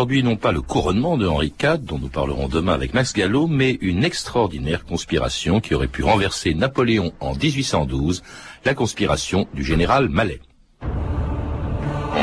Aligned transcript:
aujourd'hui 0.00 0.22
non 0.22 0.36
pas 0.36 0.50
le 0.50 0.62
couronnement 0.62 1.18
de 1.18 1.26
Henri 1.26 1.52
IV, 1.62 1.80
dont 1.82 1.98
nous 1.98 2.08
parlerons 2.08 2.48
demain 2.48 2.72
avec 2.72 2.94
Max 2.94 3.12
Gallo, 3.12 3.46
mais 3.46 3.76
une 3.82 4.02
extraordinaire 4.02 4.86
conspiration 4.86 5.60
qui 5.60 5.74
aurait 5.74 5.88
pu 5.88 6.02
renverser 6.02 6.54
Napoléon 6.54 7.12
en 7.20 7.34
1812, 7.34 8.22
la 8.64 8.72
conspiration 8.72 9.46
du 9.52 9.62
général 9.62 10.08
Mallet. 10.08 10.40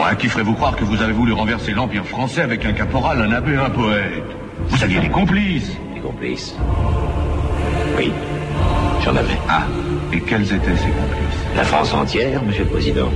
à 0.03 0.15
qui 0.15 0.27
ferait-vous 0.27 0.55
croire 0.55 0.75
que 0.75 0.85
vous 0.85 1.03
avez 1.03 1.13
voulu 1.13 1.33
renverser 1.33 1.71
l'Empire 1.73 2.03
français 2.03 2.41
avec 2.41 2.65
un 2.65 2.73
caporal, 2.73 3.21
un 3.21 3.31
abbé, 3.31 3.55
un 3.55 3.69
poète? 3.69 4.23
Vous 4.69 4.83
aviez 4.83 4.99
des 4.99 5.09
complices 5.09 5.71
Des 5.93 6.01
complices 6.01 6.55
Oui, 7.95 8.11
j'en 9.05 9.15
avais. 9.15 9.37
Ah, 9.47 9.67
et 10.11 10.21
quels 10.21 10.51
étaient 10.51 10.77
ces 10.77 10.89
complices? 10.89 11.55
La 11.55 11.63
France 11.63 11.93
entière, 11.93 12.41
monsieur 12.41 12.63
le 12.63 12.71
Président. 12.71 13.11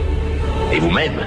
Et 0.72 0.78
vous-même. 0.78 1.20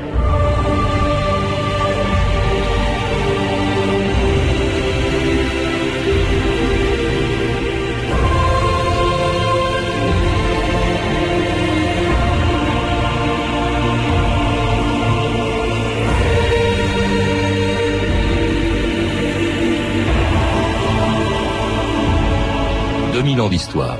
Ans 23.33 23.48
d'histoire. 23.48 23.96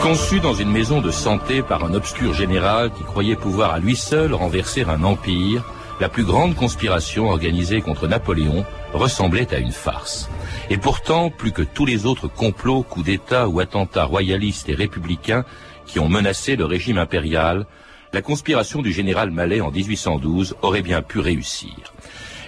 Conçu 0.00 0.38
dans 0.38 0.54
une 0.54 0.70
maison 0.70 1.00
de 1.00 1.10
santé 1.10 1.60
par 1.62 1.84
un 1.84 1.92
obscur 1.92 2.34
général 2.34 2.92
qui 2.92 3.02
croyait 3.02 3.34
pouvoir 3.34 3.72
à 3.72 3.80
lui 3.80 3.96
seul 3.96 4.32
renverser 4.32 4.84
un 4.84 5.02
empire, 5.02 5.64
la 6.00 6.08
plus 6.08 6.24
grande 6.24 6.54
conspiration 6.54 7.28
organisée 7.28 7.80
contre 7.80 8.06
Napoléon 8.06 8.64
ressemblait 8.92 9.52
à 9.52 9.58
une 9.58 9.72
farce. 9.72 10.30
Et 10.70 10.76
pourtant, 10.76 11.30
plus 11.30 11.50
que 11.50 11.62
tous 11.62 11.84
les 11.84 12.06
autres 12.06 12.28
complots, 12.28 12.84
coups 12.84 13.06
d'État 13.06 13.48
ou 13.48 13.58
attentats 13.58 14.04
royalistes 14.04 14.68
et 14.68 14.74
républicains 14.74 15.44
qui 15.84 15.98
ont 15.98 16.08
menacé 16.08 16.54
le 16.54 16.64
régime 16.64 16.98
impérial, 16.98 17.66
la 18.12 18.22
conspiration 18.22 18.82
du 18.82 18.92
général 18.92 19.30
Mallet 19.30 19.60
en 19.60 19.70
1812 19.70 20.56
aurait 20.62 20.82
bien 20.82 21.02
pu 21.02 21.18
réussir. 21.18 21.94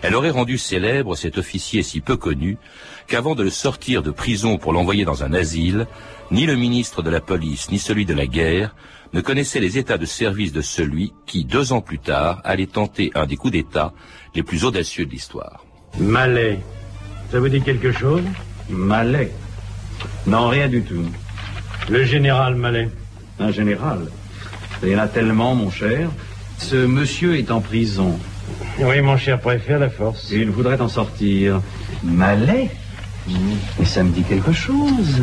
Elle 0.03 0.15
aurait 0.15 0.31
rendu 0.31 0.59
célèbre 0.59 1.17
cet 1.17 1.39
officier 1.39 1.83
si 1.83 2.03
peu 2.03 2.17
connu 2.17 2.59
qu'avant 3.07 3.35
de 3.35 3.43
le 3.43 3.51
sortir 3.51 4.03
de 4.03 4.11
prison 4.11 4.59
pour 4.59 4.75
l'envoyer 4.75 5.07
dans 5.07 5.25
un 5.25 5.33
asile, 5.33 5.87
ni 6.31 6.45
le 6.45 6.57
ministre 6.57 7.03
de 7.03 7.09
la 7.09 7.21
police 7.21 7.71
ni 7.71 7.79
celui 7.79 8.05
de 8.05 8.13
la 8.13 8.27
guerre 8.27 8.75
ne 9.15 9.23
connaissaient 9.23 9.61
les 9.61 9.79
états 9.79 9.97
de 9.97 10.05
service 10.05 10.53
de 10.53 10.61
celui 10.61 11.15
qui, 11.25 11.45
deux 11.45 11.73
ans 11.73 11.81
plus 11.81 12.01
tard, 12.01 12.43
allait 12.45 12.67
tenter 12.67 13.13
un 13.15 13.27
des 13.27 13.37
coups 13.37 13.53
d'État 13.53 13.95
les 14.35 14.43
plus 14.43 14.65
audacieux 14.65 15.07
de 15.07 15.11
l'histoire. 15.13 15.65
Mallet, 15.99 16.59
ça 17.31 17.41
vous 17.41 17.49
dit 17.49 17.63
quelque 17.63 17.93
chose? 17.93 18.25
Mallet? 18.69 19.33
Non, 20.27 20.49
rien 20.49 20.69
du 20.69 20.83
tout. 20.83 21.05
Le 21.89 22.05
général 22.05 22.57
Mallet. 22.57 22.91
Un 23.39 23.53
général? 23.53 24.09
Il 24.83 24.91
y 24.91 24.97
en 24.97 24.99
a 24.99 25.09
tellement, 25.09 25.55
mon 25.55 25.71
cher. 25.71 26.11
Ce 26.59 26.77
monsieur 26.77 27.37
est 27.39 27.51
en 27.51 27.61
prison. 27.61 28.19
Oui, 28.79 29.01
mon 29.01 29.17
cher 29.17 29.41
préfet, 29.41 29.79
la 29.79 29.89
force. 29.89 30.31
il 30.31 30.51
voudrait 30.51 30.81
en 30.81 30.89
sortir. 30.89 31.61
Malais 32.03 32.71
Mais 33.79 33.85
ça 33.85 34.03
me 34.03 34.11
dit 34.11 34.23
quelque 34.23 34.53
chose. 34.53 35.23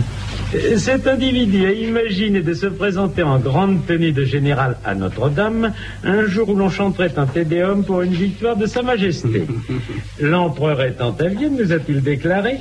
Cet 0.77 1.08
individu 1.08 1.66
a 1.66 1.71
imaginé 1.71 2.41
de 2.41 2.53
se 2.53 2.66
présenter 2.66 3.23
en 3.23 3.39
grande 3.39 3.85
tenue 3.85 4.11
de 4.11 4.25
général 4.25 4.77
à 4.83 4.95
Notre-Dame 4.95 5.73
un 6.03 6.25
jour 6.25 6.49
où 6.49 6.55
l'on 6.55 6.69
chanterait 6.69 7.13
un 7.17 7.25
tédéum 7.25 7.83
pour 7.83 8.02
une 8.02 8.13
victoire 8.13 8.58
de 8.58 8.65
Sa 8.65 8.81
Majesté. 8.81 9.45
L'empereur 10.20 10.81
étant 10.81 11.15
à 11.20 11.27
Vienne, 11.27 11.58
nous 11.58 11.71
a-t-il 11.71 12.02
déclaré, 12.02 12.58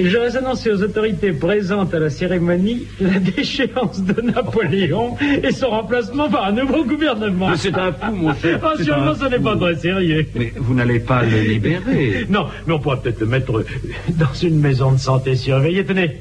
J'aurais 0.00 0.36
annoncé 0.36 0.70
aux 0.70 0.82
autorités 0.82 1.32
présentes 1.32 1.94
à 1.94 1.98
la 1.98 2.10
cérémonie 2.10 2.86
la 3.00 3.18
déchéance 3.18 4.02
de 4.02 4.20
Napoléon 4.20 5.16
et 5.42 5.52
son 5.52 5.70
remplacement 5.70 6.28
par 6.28 6.46
un 6.46 6.52
nouveau 6.52 6.84
gouvernement. 6.84 7.50
Mais 7.50 7.56
c'est 7.56 7.74
un 7.76 7.92
coup, 7.92 8.14
mon 8.14 8.34
cher. 8.34 8.60
Ah, 8.64 8.82
sûrement, 8.82 9.14
ce 9.14 9.26
n'est 9.26 9.38
pas 9.38 9.56
très 9.56 9.76
sérieux. 9.76 10.26
Mais 10.34 10.52
vous 10.56 10.74
n'allez 10.74 10.98
pas 10.98 11.22
le 11.22 11.40
libérer. 11.40 12.26
Non, 12.30 12.46
mais 12.66 12.74
on 12.74 12.78
pourrait 12.78 12.98
peut-être 13.00 13.20
le 13.20 13.26
mettre 13.26 13.64
dans 14.08 14.32
une 14.42 14.58
maison 14.58 14.92
de 14.92 14.98
santé 14.98 15.36
surveillée. 15.36 15.84
Tenez, 15.84 16.20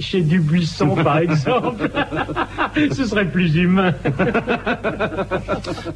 chez 0.00 0.20
Dubuisson, 0.20 0.94
par 1.04 1.18
exemple. 1.18 1.88
ce 2.92 3.04
serait 3.04 3.30
plus 3.30 3.54
humain. 3.54 3.94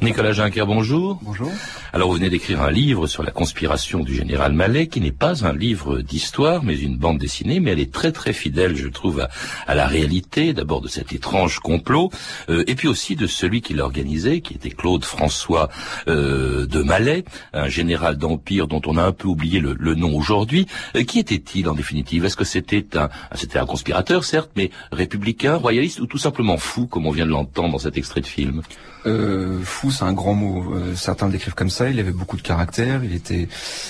Nicolas 0.01 0.31
Juncker, 0.31 0.65
bonjour. 0.65 1.19
Bonjour. 1.23 1.51
Alors, 1.93 2.09
vous 2.09 2.15
venez 2.15 2.29
d'écrire 2.29 2.61
un 2.61 2.71
livre 2.71 3.07
sur 3.07 3.23
la 3.23 3.31
conspiration 3.31 3.99
du 3.99 4.15
général 4.15 4.53
Mallet, 4.53 4.87
qui 4.87 5.01
n'est 5.01 5.11
pas 5.11 5.45
un 5.45 5.53
livre 5.53 5.99
d'histoire, 5.99 6.63
mais 6.63 6.79
une 6.79 6.97
bande 6.97 7.10
dessinée, 7.19 7.59
mais 7.59 7.71
elle 7.71 7.79
est 7.79 7.91
très 7.91 8.11
très 8.11 8.33
fidèle, 8.33 8.75
je 8.75 8.87
trouve, 8.87 9.27
à, 9.67 9.75
la 9.75 9.87
réalité, 9.87 10.53
d'abord 10.53 10.81
de 10.81 10.87
cet 10.87 11.13
étrange 11.13 11.59
complot, 11.59 12.11
euh, 12.49 12.63
et 12.67 12.75
puis 12.75 12.87
aussi 12.87 13.15
de 13.15 13.27
celui 13.27 13.61
qui 13.61 13.73
l'organisait, 13.73 14.41
qui 14.41 14.53
était 14.53 14.69
Claude 14.69 15.03
François 15.03 15.69
euh, 16.07 16.65
de 16.65 16.81
Malais, 16.81 17.23
un 17.53 17.67
général 17.67 18.17
d'empire 18.17 18.67
dont 18.67 18.81
on 18.85 18.97
a 18.97 19.03
un 19.03 19.11
peu 19.11 19.27
oublié 19.27 19.59
le, 19.59 19.75
nom 19.95 20.15
aujourd'hui. 20.15 20.67
Euh, 20.95 21.03
qui 21.03 21.19
était-il 21.19 21.67
en 21.67 21.75
définitive? 21.75 22.25
Est-ce 22.25 22.37
que 22.37 22.45
c'était 22.45 22.97
un, 22.97 23.09
c'était 23.35 23.59
un 23.59 23.65
conspirateur, 23.65 24.23
certes, 24.23 24.51
mais 24.55 24.71
républicain, 24.91 25.55
royaliste, 25.55 25.99
ou 25.99 26.07
tout 26.07 26.17
simplement 26.17 26.57
fou, 26.57 26.87
comme 26.87 27.05
on 27.05 27.11
vient 27.11 27.25
de 27.25 27.31
l'entendre 27.31 27.73
dans 27.73 27.79
cet 27.79 27.97
extrait 27.97 28.21
de 28.21 28.27
film? 28.27 28.61
Euh, 29.05 29.59
fou, 29.63 29.91
c'est 29.91 30.03
un 30.03 30.13
grand 30.13 30.33
mot. 30.33 30.73
Certains 30.95 31.25
le 31.25 31.33
décrivent 31.33 31.55
comme 31.55 31.69
ça. 31.69 31.89
Il 31.89 31.99
avait 31.99 32.11
beaucoup 32.11 32.37
de 32.37 32.41
caractère. 32.41 33.03
Il 33.03 33.13
était 33.13 33.47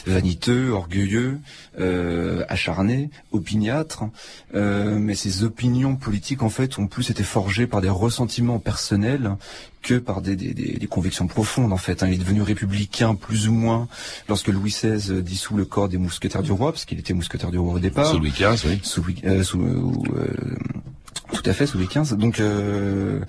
vaniteux, 0.07 0.71
orgueilleux, 0.71 1.39
acharné, 2.47 3.10
opiniâtre. 3.31 4.03
Euh, 4.55 4.97
mais 4.99 5.15
ses 5.15 5.43
opinions 5.43 5.95
politiques, 5.95 6.43
en 6.43 6.49
fait, 6.49 6.77
ont 6.77 6.87
plus 6.87 7.09
été 7.09 7.23
forgées 7.23 7.67
par 7.67 7.81
des 7.81 7.89
ressentiments 7.89 8.59
personnels 8.59 9.35
que 9.81 9.95
par 9.95 10.21
des, 10.21 10.35
des, 10.35 10.53
des, 10.53 10.87
convictions 10.87 11.27
profondes 11.27 11.73
en 11.73 11.77
fait. 11.77 12.03
Hein. 12.03 12.07
Il 12.07 12.13
est 12.13 12.17
devenu 12.17 12.43
républicain 12.43 13.15
plus 13.15 13.47
ou 13.47 13.53
moins 13.53 13.87
lorsque 14.29 14.49
Louis 14.49 14.69
XVI 14.69 15.23
dissout 15.23 15.57
le 15.57 15.65
corps 15.65 15.89
des 15.89 15.97
mousquetaires 15.97 16.43
du 16.43 16.51
roi, 16.51 16.71
parce 16.71 16.85
qu'il 16.85 16.99
était 16.99 17.13
mousquetaire 17.13 17.49
du 17.49 17.57
roi 17.57 17.73
au 17.73 17.79
départ. 17.79 18.05
Sous 18.05 18.19
Louis 18.19 18.31
XV, 18.31 18.67
oui. 18.67 18.79
Sous, 18.83 19.03
euh, 19.25 19.43
sous 19.43 19.59
tout 21.31 21.43
à 21.45 21.53
fait, 21.53 21.65
sous 21.65 21.77
les 21.77 21.87
15. 21.87 22.17
Donc, 22.17 22.39
euh, 22.39 23.19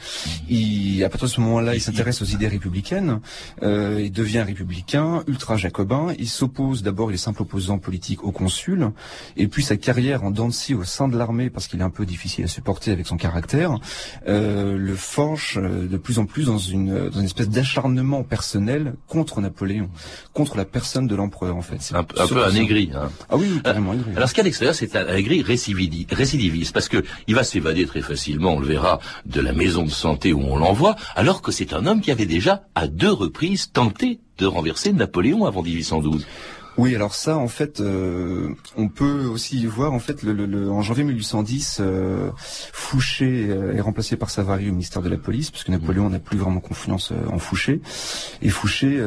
il, 0.49 1.03
à 1.05 1.09
partir 1.09 1.29
de 1.29 1.33
ce 1.33 1.41
moment-là, 1.41 1.75
il 1.75 1.81
s'intéresse 1.81 2.21
aux 2.23 2.27
idées 2.27 2.49
républicaines. 2.49 3.21
Euh, 3.63 4.01
il 4.03 4.13
devient 4.13 4.41
républicain, 4.41 5.23
ultra 5.27 5.57
jacobin. 5.57 6.15
Il 6.19 6.29
s'oppose 6.29 6.83
d'abord, 6.83 7.11
il 7.11 7.15
est 7.15 7.19
simple 7.19 7.43
opposant 7.43 7.79
politique 7.79 8.25
au 8.25 8.33
consul, 8.33 8.91
et 9.37 9.47
puis 9.49 9.63
sa 9.63 9.77
carrière 9.77 10.25
en 10.25 10.31
Dancy 10.31 10.75
au 10.75 10.85
sein 10.85 11.09
de 11.09 11.17
l'armée, 11.17 11.51
parce 11.51 11.67
qu'il 11.67 11.81
est 11.81 11.85
un 11.85 11.91
peu 11.91 12.07
difficile 12.07 12.45
à 12.45 12.49
supporter 12.49 12.91
avec 12.91 13.07
son 13.07 13.17
caractère, 13.17 13.79
euh, 14.29 14.77
le 14.77 14.95
forge 14.95 15.59
euh, 15.63 15.87
de 15.87 15.97
plus 15.97 16.19
en 16.19 16.27
plus 16.27 16.47
dans 16.47 16.59
une, 16.59 17.11
dans 17.11 17.19
une 17.19 17.27
espèce 17.27 17.49
d'acharnement 17.49 18.23
personnel 18.23 18.95
contre 19.09 19.41
Napoléon, 19.41 19.91
contre 20.33 20.57
la 20.57 20.65
personne 20.65 21.07
de 21.07 21.15
l'empereur 21.15 21.57
en 21.57 21.63
fait. 21.63 21.93
Un, 21.95 22.01
un 22.01 22.05
peu 22.05 22.45
un 22.45 22.55
aigri. 22.55 22.91
Hein. 22.95 23.11
Ah 23.29 23.37
oui, 23.37 23.61
carrément 23.63 23.93
aigri. 23.95 24.13
Alors 24.17 24.29
ce 24.29 24.35
qu'il 24.35 24.41
y 24.41 24.43
a 24.43 24.45
à 24.45 24.47
l'extérieur, 24.47 24.75
c'est 24.75 24.97
un 24.97 25.07
aigri 25.15 25.43
récidiviste, 25.43 26.73
parce 26.73 26.89
que 26.89 27.03
il 27.27 27.35
va 27.35 27.45
s'évader 27.45 27.85
très 27.93 28.01
facilement, 28.01 28.55
on 28.55 28.59
le 28.59 28.67
verra, 28.67 29.01
de 29.27 29.43
la 29.43 29.53
maison 29.53 29.83
de 29.83 29.91
santé 29.91 30.33
où 30.33 30.41
on 30.41 30.57
l'envoie, 30.57 30.97
alors 31.15 31.43
que 31.43 31.53
c'est 31.53 31.75
un 31.75 31.85
homme 31.85 32.01
qui 32.01 32.11
avait 32.11 32.25
déjà, 32.25 32.63
à 32.75 32.87
deux 32.87 33.13
reprises, 33.13 33.71
tenté 33.71 34.19
de 34.39 34.47
renverser 34.47 34.95
Napoléon 34.95 35.45
avant 35.45 35.63
1812. 35.63 36.27
Oui, 36.79 36.97
alors 36.97 37.15
ça, 37.15 37.37
en 37.37 37.49
fait, 37.49 37.81
euh, 37.81 38.49
on 38.79 38.89
peut 38.89 39.27
aussi 39.27 39.67
voir, 39.67 39.93
en 39.93 39.99
fait, 39.99 40.23
le, 40.23 40.71
en 40.71 40.81
janvier 40.81 41.05
1810, 41.05 41.81
euh, 41.81 42.31
Fouché 42.39 43.49
euh, 43.51 43.77
est 43.77 43.83
remplacé 43.83 44.17
par 44.17 44.31
Savary 44.31 44.71
au 44.71 44.73
ministère 44.73 45.03
de 45.03 45.11
la 45.11 45.19
Police, 45.19 45.51
puisque 45.51 45.69
Napoléon 45.69 46.09
n'a 46.09 46.19
plus 46.19 46.39
vraiment 46.39 46.61
confiance 46.61 47.13
en 47.31 47.39
Fouché, 47.39 47.83
et 48.41 48.49
Fouché 48.49 48.99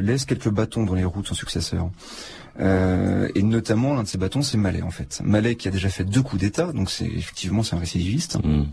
laisse 0.00 0.24
quelques 0.24 0.48
bâtons 0.48 0.84
dans 0.84 0.94
les 0.94 1.04
roues 1.04 1.20
de 1.20 1.26
son 1.26 1.34
successeur. 1.34 1.90
Euh, 2.58 3.28
et 3.34 3.42
notamment 3.42 3.94
l'un 3.94 4.02
de 4.02 4.08
ces 4.08 4.18
bâtons, 4.18 4.42
c'est 4.42 4.56
Malais 4.56 4.82
en 4.82 4.90
fait. 4.90 5.20
Malais 5.24 5.56
qui 5.56 5.68
a 5.68 5.70
déjà 5.70 5.88
fait 5.88 6.04
deux 6.04 6.22
coups 6.22 6.40
d'État, 6.40 6.72
donc 6.72 6.90
c'est 6.90 7.04
effectivement 7.04 7.62
c'est 7.62 7.76
un 7.76 7.80
récidiviste. 7.80 8.38
Hmm. 8.42 8.64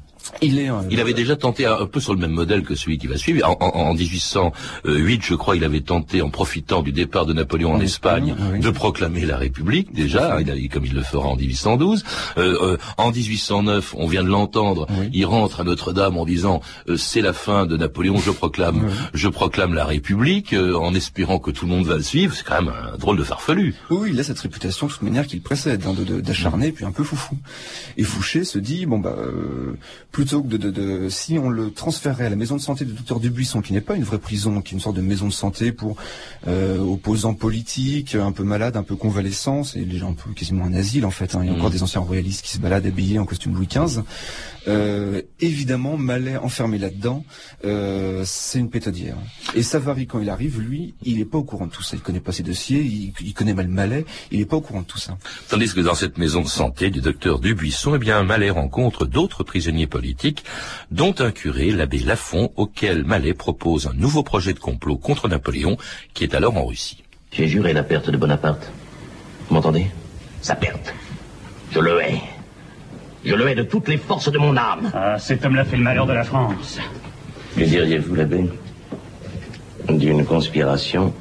Il, 0.42 0.60
est, 0.60 0.70
euh, 0.70 0.82
il 0.90 1.00
avait 1.00 1.14
déjà 1.14 1.36
tenté 1.36 1.66
un 1.66 1.86
peu 1.86 2.00
sur 2.00 2.14
le 2.14 2.20
même 2.20 2.32
modèle 2.32 2.64
que 2.64 2.76
celui 2.76 2.98
qui 2.98 3.08
va 3.08 3.18
suivre. 3.18 3.48
En, 3.48 3.58
en, 3.60 3.94
1808, 3.94 5.22
je 5.24 5.36
crois, 5.36 5.56
il 5.56 5.64
avait 5.64 5.82
tenté, 5.82 6.22
en 6.22 6.30
profitant 6.30 6.82
du 6.82 6.92
départ 6.92 7.26
de 7.26 7.34
Napoléon 7.34 7.74
en, 7.74 7.80
Espagne, 7.80 8.36
de 8.60 8.70
proclamer 8.70 9.26
la 9.26 9.38
République. 9.38 9.94
Déjà, 9.94 10.40
il 10.42 10.70
comme 10.70 10.86
il 10.86 10.94
le 10.94 11.04
fera 11.04 11.28
en 11.28 11.36
1812. 11.36 12.04
Euh, 12.38 12.74
euh, 12.74 12.78
en 12.98 13.12
1809, 13.12 13.96
on 13.98 14.08
vient 14.08 14.24
de 14.24 14.30
l'entendre, 14.30 14.88
il 15.12 15.26
rentre 15.26 15.62
à 15.62 15.64
Notre-Dame 15.64 16.18
en 16.18 16.26
disant 16.26 16.62
euh, 16.90 16.98
c'est 16.98 17.22
la 17.22 17.34
fin 17.34 17.66
de 17.66 17.78
Napoléon, 17.78 18.18
je 18.18 18.32
proclame, 18.32 18.90
je 19.14 19.28
proclame 19.28 19.74
la 19.74 19.86
République, 19.86 20.54
en 20.54 20.94
espérant 20.96 21.40
que 21.40 21.52
tout 21.52 21.66
le 21.66 21.72
monde 21.72 21.86
va 21.86 21.96
le 21.96 22.04
suivre. 22.04 22.36
C'est 22.36 22.46
quand 22.46 22.62
même 22.62 22.74
un 22.94 22.98
drôle 22.98 23.18
de 23.18 23.24
farfelu. 23.24 23.76
Oui, 23.90 24.10
il 24.14 24.20
a 24.20 24.24
cette 24.24 24.40
réputation 24.40 24.88
de 24.88 24.92
toute 24.92 25.02
manière 25.02 25.28
qu'il 25.28 25.42
précède, 25.42 25.84
hein, 25.86 25.94
d'acharné, 26.22 26.72
puis 26.72 26.86
un 26.86 26.92
peu 26.92 27.04
foufou. 27.04 27.38
Et 27.98 28.04
Fouché 28.04 28.44
se 28.44 28.60
dit 28.60 28.86
bon 28.86 29.00
bah 29.00 29.16
plutôt 30.14 30.44
que 30.44 30.56
de, 30.56 30.70
de, 30.70 31.10
si 31.10 31.40
on 31.40 31.50
le 31.50 31.72
transférait 31.72 32.28
à 32.28 32.30
la 32.30 32.36
maison 32.36 32.56
de 32.56 32.62
santé 32.62 32.86
du 32.86 32.94
docteur 32.94 33.20
Dubuisson, 33.20 33.62
qui 33.62 33.74
n'est 33.74 33.82
pas 33.82 33.96
une 33.96 34.04
vraie 34.04 34.20
prison, 34.20 34.62
qui 34.62 34.74
est 34.74 34.78
une 34.78 34.80
sorte 34.80 34.96
de 34.96 35.02
maison 35.02 35.28
de 35.28 35.34
santé 35.34 35.72
pour 35.72 35.98
euh, 36.48 36.78
opposants 36.78 37.34
politiques, 37.34 38.14
un 38.14 38.32
peu 38.32 38.44
malades, 38.44 38.78
un 38.78 38.84
peu 38.84 38.96
convalescents, 38.96 39.64
les 39.74 39.98
gens 39.98 40.12
un 40.12 40.14
peu 40.14 40.32
quasiment 40.34 40.66
un 40.66 40.74
asile 40.76 41.08
en 41.08 41.12
fait. 41.12 41.34
Hein. 41.34 41.40
Il 41.42 41.48
y 41.48 41.50
a 41.50 41.54
encore 41.54 41.70
mmh. 41.70 41.74
des 41.74 41.84
anciens 41.84 42.02
royalistes 42.02 42.46
qui 42.46 42.52
se 42.52 42.60
baladent 42.60 42.86
habillés 42.86 43.18
en 43.18 43.26
costume 43.26 43.56
Louis 43.56 43.68
XV. 43.68 44.04
Euh, 44.68 45.22
évidemment, 45.40 45.98
Malais 45.98 46.38
enfermé 46.38 46.78
là-dedans, 46.78 47.26
euh, 47.66 48.24
c'est 48.26 48.60
une 48.60 48.70
pétodière. 48.70 49.18
Et 49.56 49.64
Savary, 49.64 50.08
quand 50.08 50.20
il 50.20 50.30
arrive, 50.30 50.62
lui, 50.62 50.94
il 51.04 51.18
n'est 51.18 51.26
pas 51.26 51.38
au 51.38 51.44
courant 51.44 51.68
de 51.68 51.72
tout 51.72 51.84
ça. 51.84 51.98
Il 51.98 52.02
connaît 52.02 52.20
pas 52.20 52.32
ses 52.32 52.44
dossiers, 52.44 52.82
il, 52.82 53.34
connaît 53.34 53.54
mal 53.54 53.68
Malais, 53.68 54.06
il 54.32 54.40
n'est 54.40 54.46
pas 54.46 54.58
au 54.58 54.62
courant 54.62 54.82
de 54.82 54.86
tout 54.86 54.98
ça. 54.98 55.18
Tandis 55.50 55.74
que 55.74 55.82
dans 55.82 55.96
cette 55.96 56.18
maison 56.18 56.42
de 56.42 56.48
santé 56.48 56.92
du 56.92 57.02
docteur 57.02 57.40
Dubuisson, 57.40 57.96
eh 57.96 58.00
bien, 58.00 58.24
Malais 58.24 58.50
rencontre 58.50 59.06
d'autres 59.06 59.44
prisonniers 59.44 59.88
politiques, 59.88 60.03
dont 60.92 61.16
un 61.20 61.32
curé, 61.32 61.72
l'abbé 61.72 62.00
Lafont, 62.00 62.52
auquel 62.56 63.04
Malais 63.04 63.34
propose 63.34 63.88
un 63.88 63.94
nouveau 63.94 64.24
projet 64.24 64.54
de 64.54 64.60
complot 64.60 64.98
contre 64.98 65.28
Napoléon, 65.28 65.78
qui 66.14 66.24
est 66.24 66.36
alors 66.36 66.58
en 66.58 66.66
Russie. 66.66 67.04
J'ai 67.32 67.48
juré 67.48 67.74
la 67.74 67.84
perte 67.84 68.10
de 68.10 68.18
Bonaparte. 68.18 68.72
Vous 69.48 69.56
m'entendez? 69.56 69.88
Sa 70.42 70.56
perte. 70.56 70.94
Je 71.72 71.80
le 71.80 72.02
hais. 72.02 72.22
Je 73.26 73.34
le 73.34 73.48
hais 73.48 73.56
de 73.56 73.64
toutes 73.64 73.88
les 73.88 73.98
forces 73.98 74.32
de 74.32 74.38
mon 74.38 74.56
âme. 74.58 74.92
Ah, 74.94 75.18
cet 75.18 75.46
homme-là 75.46 75.66
fait 75.66 75.78
le 75.78 75.84
malheur 75.84 76.06
de 76.06 76.14
la 76.14 76.24
France. 76.24 76.78
Que 77.56 77.64
diriez-vous, 77.64 78.16
l'abbé? 78.16 78.46
D'une 79.90 80.26
conspiration 80.26 81.14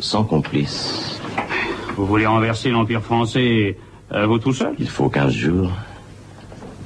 sans 0.00 0.24
complice. 0.24 1.20
Vous 1.96 2.06
voulez 2.06 2.26
renverser 2.26 2.70
l'Empire 2.70 3.02
français, 3.02 3.76
euh, 4.12 4.26
vous 4.26 4.38
tout 4.38 4.52
seul? 4.52 4.74
Il 4.78 4.88
faut 4.88 5.08
quinze 5.08 5.32
jours 5.32 5.70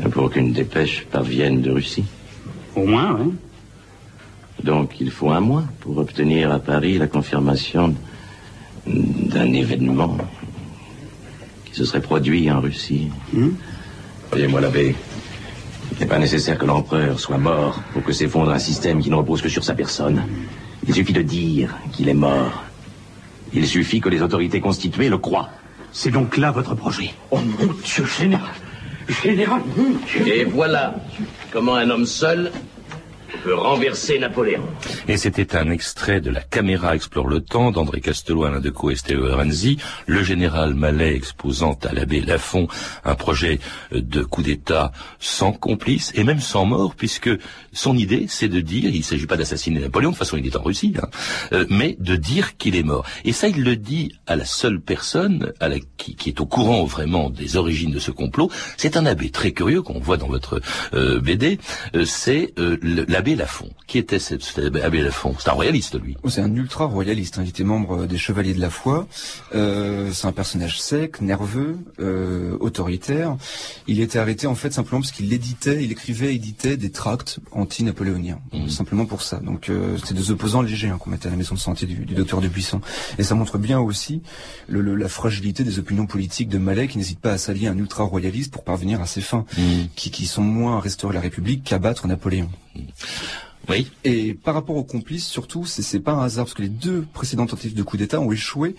pour 0.08 0.30
qu'une 0.30 0.52
dépêche 0.52 1.04
parvienne 1.10 1.60
de 1.60 1.70
Russie. 1.70 2.04
Au 2.74 2.84
moins, 2.84 3.18
oui. 3.20 3.32
Donc 4.62 5.00
il 5.00 5.10
faut 5.10 5.30
un 5.30 5.40
mois 5.40 5.64
pour 5.80 5.98
obtenir 5.98 6.52
à 6.52 6.58
Paris 6.58 6.98
la 6.98 7.06
confirmation 7.06 7.94
d'un 8.86 9.52
événement 9.52 10.18
qui 11.64 11.74
se 11.74 11.84
serait 11.84 12.02
produit 12.02 12.50
en 12.50 12.60
Russie. 12.60 13.08
Hmm 13.32 13.50
Voyez-moi 14.30 14.60
l'abbé, 14.60 14.94
il 15.92 15.98
n'est 15.98 16.06
pas 16.06 16.18
nécessaire 16.18 16.56
que 16.56 16.64
l'empereur 16.64 17.18
soit 17.18 17.38
mort 17.38 17.80
pour 17.92 18.04
que 18.04 18.12
s'effondre 18.12 18.52
un 18.52 18.60
système 18.60 19.00
qui 19.00 19.10
ne 19.10 19.16
repose 19.16 19.42
que 19.42 19.48
sur 19.48 19.64
sa 19.64 19.74
personne. 19.74 20.22
Il 20.86 20.94
suffit 20.94 21.12
de 21.12 21.22
dire 21.22 21.74
qu'il 21.92 22.08
est 22.08 22.14
mort. 22.14 22.62
Il 23.52 23.66
suffit 23.66 24.00
que 24.00 24.08
les 24.08 24.22
autorités 24.22 24.60
constituées 24.60 25.08
le 25.08 25.18
croient. 25.18 25.48
C'est 25.92 26.12
donc 26.12 26.36
là 26.36 26.52
votre 26.52 26.76
projet 26.76 27.12
Oh 27.32 27.38
mon 27.40 27.72
Dieu, 27.84 28.04
général 28.06 28.50
Général, 29.08 29.62
Et 30.26 30.44
voilà 30.44 30.94
comment 31.52 31.74
un 31.76 31.90
homme 31.90 32.06
seul 32.06 32.50
peut 33.42 33.54
renverser 33.54 34.18
Napoléon. 34.18 34.62
Et 35.08 35.16
c'était 35.16 35.56
un 35.56 35.70
extrait 35.70 36.20
de 36.20 36.30
La 36.30 36.42
caméra 36.42 36.94
explore 36.94 37.26
le 37.26 37.40
temps 37.40 37.70
d'André 37.70 38.00
Castelot, 38.00 38.44
Alain 38.44 38.60
Decaux 38.60 38.90
et 38.90 38.96
Stéphane 38.96 39.32
Renzi, 39.32 39.78
le 40.06 40.22
général 40.22 40.74
Mallet 40.74 41.14
exposant 41.14 41.78
à 41.84 41.92
l'abbé 41.92 42.20
Lafont 42.20 42.68
un 43.04 43.14
projet 43.14 43.60
de 43.92 44.22
coup 44.22 44.42
d'État 44.42 44.92
sans 45.18 45.52
complice 45.52 46.12
et 46.14 46.24
même 46.24 46.40
sans 46.40 46.64
mort, 46.64 46.94
puisque 46.94 47.30
son 47.72 47.96
idée, 47.96 48.26
c'est 48.28 48.48
de 48.48 48.60
dire, 48.60 48.90
il 48.90 48.98
ne 48.98 49.04
s'agit 49.04 49.26
pas 49.26 49.36
d'assassiner 49.36 49.80
Napoléon, 49.80 50.10
de 50.10 50.14
toute 50.14 50.18
façon 50.18 50.36
il 50.36 50.46
est 50.46 50.56
en 50.56 50.62
Russie, 50.62 50.94
hein, 51.02 51.08
euh, 51.52 51.66
mais 51.70 51.96
de 51.98 52.16
dire 52.16 52.56
qu'il 52.56 52.76
est 52.76 52.82
mort. 52.82 53.06
Et 53.24 53.32
ça, 53.32 53.48
il 53.48 53.62
le 53.62 53.76
dit 53.76 54.12
à 54.26 54.36
la 54.36 54.44
seule 54.44 54.80
personne 54.80 55.52
la, 55.60 55.78
qui, 55.96 56.28
est 56.28 56.40
au 56.40 56.46
courant 56.46 56.84
vraiment 56.84 57.30
des 57.30 57.56
origines 57.56 57.90
de 57.90 57.98
ce 57.98 58.10
complot. 58.10 58.50
C'est 58.76 58.96
un 58.96 59.06
abbé 59.06 59.30
très 59.30 59.52
curieux 59.52 59.82
qu'on 59.82 60.00
voit 60.00 60.16
dans 60.16 60.28
votre 60.28 60.60
euh, 60.94 61.20
BD. 61.20 61.58
Euh, 61.94 62.04
c'est 62.04 62.52
l'abbé 63.20 63.36
Lafont. 63.36 63.68
Qui 63.86 63.98
était 63.98 64.18
cet, 64.18 64.42
abbé 64.82 65.02
Lafont? 65.02 65.34
C'est 65.38 65.50
un 65.50 65.52
royaliste, 65.52 66.00
lui. 66.00 66.16
Oh, 66.22 66.30
c'est 66.30 66.40
un 66.40 66.54
ultra-royaliste. 66.54 67.38
Hein. 67.38 67.42
Il 67.44 67.50
était 67.50 67.64
membre 67.64 68.06
des 68.06 68.16
Chevaliers 68.16 68.54
de 68.54 68.60
la 68.60 68.70
Foi. 68.70 69.06
c'est 69.52 70.26
un 70.26 70.32
personnage 70.32 70.80
sec, 70.80 71.20
nerveux, 71.20 71.78
autoritaire. 72.60 73.36
Il 73.86 74.00
était 74.00 74.18
arrêté 74.18 74.46
en 74.46 74.54
fait 74.54 74.72
simplement 74.72 75.00
parce 75.00 75.12
qu'il 75.12 75.32
éditait, 75.32 75.84
il 75.84 75.92
écrivait, 75.92 76.34
éditait 76.34 76.76
des 76.76 76.90
tracts 76.90 77.38
anti-napoléonien, 77.52 78.38
mmh. 78.52 78.68
simplement 78.68 79.06
pour 79.06 79.22
ça. 79.22 79.38
Donc 79.38 79.68
euh, 79.68 79.96
c'est 80.04 80.14
des 80.14 80.30
opposants 80.30 80.62
légers 80.62 80.88
hein, 80.88 80.98
qu'on 80.98 81.10
mettait 81.10 81.28
à 81.28 81.30
la 81.30 81.36
maison 81.36 81.54
de 81.54 81.60
santé 81.60 81.86
du, 81.86 81.94
du 81.94 82.14
docteur 82.14 82.40
Dubuisson. 82.40 82.80
Et 83.18 83.22
ça 83.22 83.34
montre 83.34 83.58
bien 83.58 83.80
aussi 83.80 84.22
le, 84.68 84.94
la 84.94 85.08
fragilité 85.08 85.64
des 85.64 85.78
opinions 85.78 86.06
politiques 86.06 86.48
de 86.48 86.58
Malais 86.58 86.88
qui 86.88 86.98
n'hésite 86.98 87.20
pas 87.20 87.32
à 87.32 87.38
s'allier 87.38 87.68
un 87.68 87.76
ultra-royaliste 87.76 88.52
pour 88.52 88.64
parvenir 88.64 89.00
à 89.00 89.06
ses 89.06 89.20
fins, 89.20 89.44
mmh. 89.56 89.62
qui, 89.96 90.10
qui, 90.10 90.26
sont 90.26 90.42
moins 90.42 90.76
à 90.76 90.80
restaurer 90.80 91.14
la 91.14 91.20
République 91.20 91.64
qu'à 91.64 91.78
battre 91.78 92.06
Napoléon. 92.06 92.50
Mmh. 92.74 92.80
Oui. 93.68 93.90
Et 94.04 94.34
par 94.34 94.54
rapport 94.54 94.76
aux 94.76 94.84
complices, 94.84 95.26
surtout, 95.26 95.64
c'est 95.64 96.00
pas 96.00 96.12
un 96.12 96.24
hasard 96.24 96.46
parce 96.46 96.54
que 96.54 96.62
les 96.62 96.68
deux 96.68 97.06
précédentes 97.12 97.50
tentatives 97.50 97.74
de 97.74 97.82
coup 97.82 97.96
d'État 97.96 98.20
ont 98.20 98.32
échoué 98.32 98.74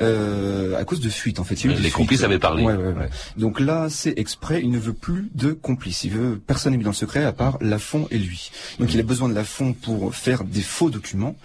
euh, 0.00 0.78
à 0.78 0.84
cause 0.84 1.00
de 1.00 1.08
fuites. 1.08 1.40
En 1.40 1.44
fait, 1.44 1.62
les 1.64 1.90
complices 1.90 2.22
avaient 2.22 2.38
parlé. 2.38 2.62
Ouais, 2.62 2.74
ouais, 2.74 2.92
ouais. 2.92 3.10
Donc 3.36 3.58
là, 3.58 3.88
c'est 3.90 4.18
exprès. 4.18 4.60
Il 4.62 4.70
ne 4.70 4.78
veut 4.78 4.92
plus 4.92 5.28
de 5.34 5.52
complices. 5.52 6.04
Il 6.04 6.12
veut 6.12 6.38
personne 6.38 6.72
n'est 6.72 6.78
mis 6.78 6.84
dans 6.84 6.90
le 6.90 6.96
secret 6.96 7.24
à 7.24 7.32
part 7.32 7.58
Lafont 7.60 8.06
et 8.10 8.18
lui. 8.18 8.50
Donc 8.78 8.94
il 8.94 9.00
a 9.00 9.02
besoin 9.02 9.28
de 9.28 9.34
Lafont 9.34 9.72
pour 9.72 10.14
faire 10.14 10.44
des 10.44 10.62
faux 10.62 10.90
documents. 10.90 11.36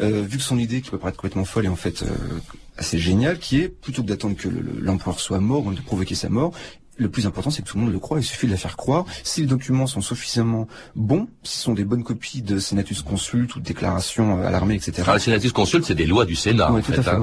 Euh, 0.00 0.22
vu 0.22 0.38
que 0.38 0.42
son 0.42 0.58
idée, 0.58 0.80
qui 0.80 0.90
peut 0.90 0.98
paraître 0.98 1.16
complètement 1.16 1.44
folle, 1.44 1.64
est 1.64 1.68
en 1.68 1.76
fait 1.76 2.02
euh, 2.02 2.06
assez 2.76 2.98
géniale, 2.98 3.38
qui 3.38 3.60
est 3.60 3.68
plutôt 3.68 4.02
que 4.02 4.08
d'attendre 4.08 4.36
que 4.36 4.48
l'empereur 4.80 5.20
soit 5.20 5.40
mort 5.40 5.70
de 5.70 5.80
provoquer 5.80 6.14
sa 6.14 6.28
mort, 6.28 6.52
le 6.96 7.08
plus 7.08 7.26
important, 7.26 7.50
c'est 7.50 7.62
que 7.62 7.68
tout 7.68 7.76
le 7.76 7.84
monde 7.84 7.92
le 7.92 7.98
croit. 7.98 8.18
Il 8.20 8.24
suffit 8.24 8.46
de 8.46 8.52
la 8.52 8.58
faire 8.58 8.76
croire. 8.76 9.04
Si 9.22 9.40
les 9.40 9.46
documents 9.46 9.86
sont 9.86 10.00
suffisamment 10.00 10.68
bons, 10.94 11.28
si 11.42 11.56
ce 11.58 11.64
sont 11.64 11.72
des 11.72 11.84
bonnes 11.84 12.04
copies 12.04 12.42
de 12.42 12.58
Senatus 12.58 13.02
Consult 13.02 13.54
ou 13.56 13.60
de 13.60 13.64
déclarations 13.64 14.42
à 14.42 14.50
l'armée, 14.50 14.74
etc. 14.74 15.02
Ah, 15.06 15.14
le 15.14 15.18
Senatus 15.18 15.52
Consult, 15.52 15.84
c'est 15.84 15.94
des 15.94 16.06
lois 16.06 16.24
du 16.24 16.36
Sénat. 16.36 16.72
en 16.72 16.82
fait, 16.82 16.98
hein, 17.08 17.20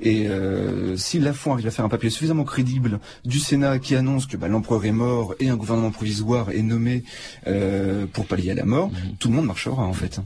Et 0.00 0.28
euh, 0.28 0.96
si 0.96 1.18
Lafont 1.18 1.52
arrive 1.52 1.66
à 1.66 1.70
faire 1.70 1.84
un 1.84 1.88
papier 1.88 2.10
suffisamment 2.10 2.44
crédible 2.44 3.00
du 3.24 3.38
Sénat 3.38 3.78
qui 3.78 3.94
annonce 3.94 4.26
que 4.26 4.36
bah, 4.36 4.48
l'empereur 4.48 4.84
est 4.84 4.92
mort 4.92 5.34
et 5.40 5.48
un 5.48 5.56
gouvernement 5.56 5.90
provisoire 5.90 6.50
est 6.50 6.62
nommé 6.62 7.04
euh, 7.46 8.06
pour 8.12 8.26
pallier 8.26 8.50
à 8.50 8.54
la 8.54 8.64
mort, 8.64 8.90
mhm. 8.90 9.16
tout 9.18 9.28
le 9.28 9.34
monde 9.34 9.46
marchera 9.46 9.82
en 9.82 9.92
fait. 9.92 10.20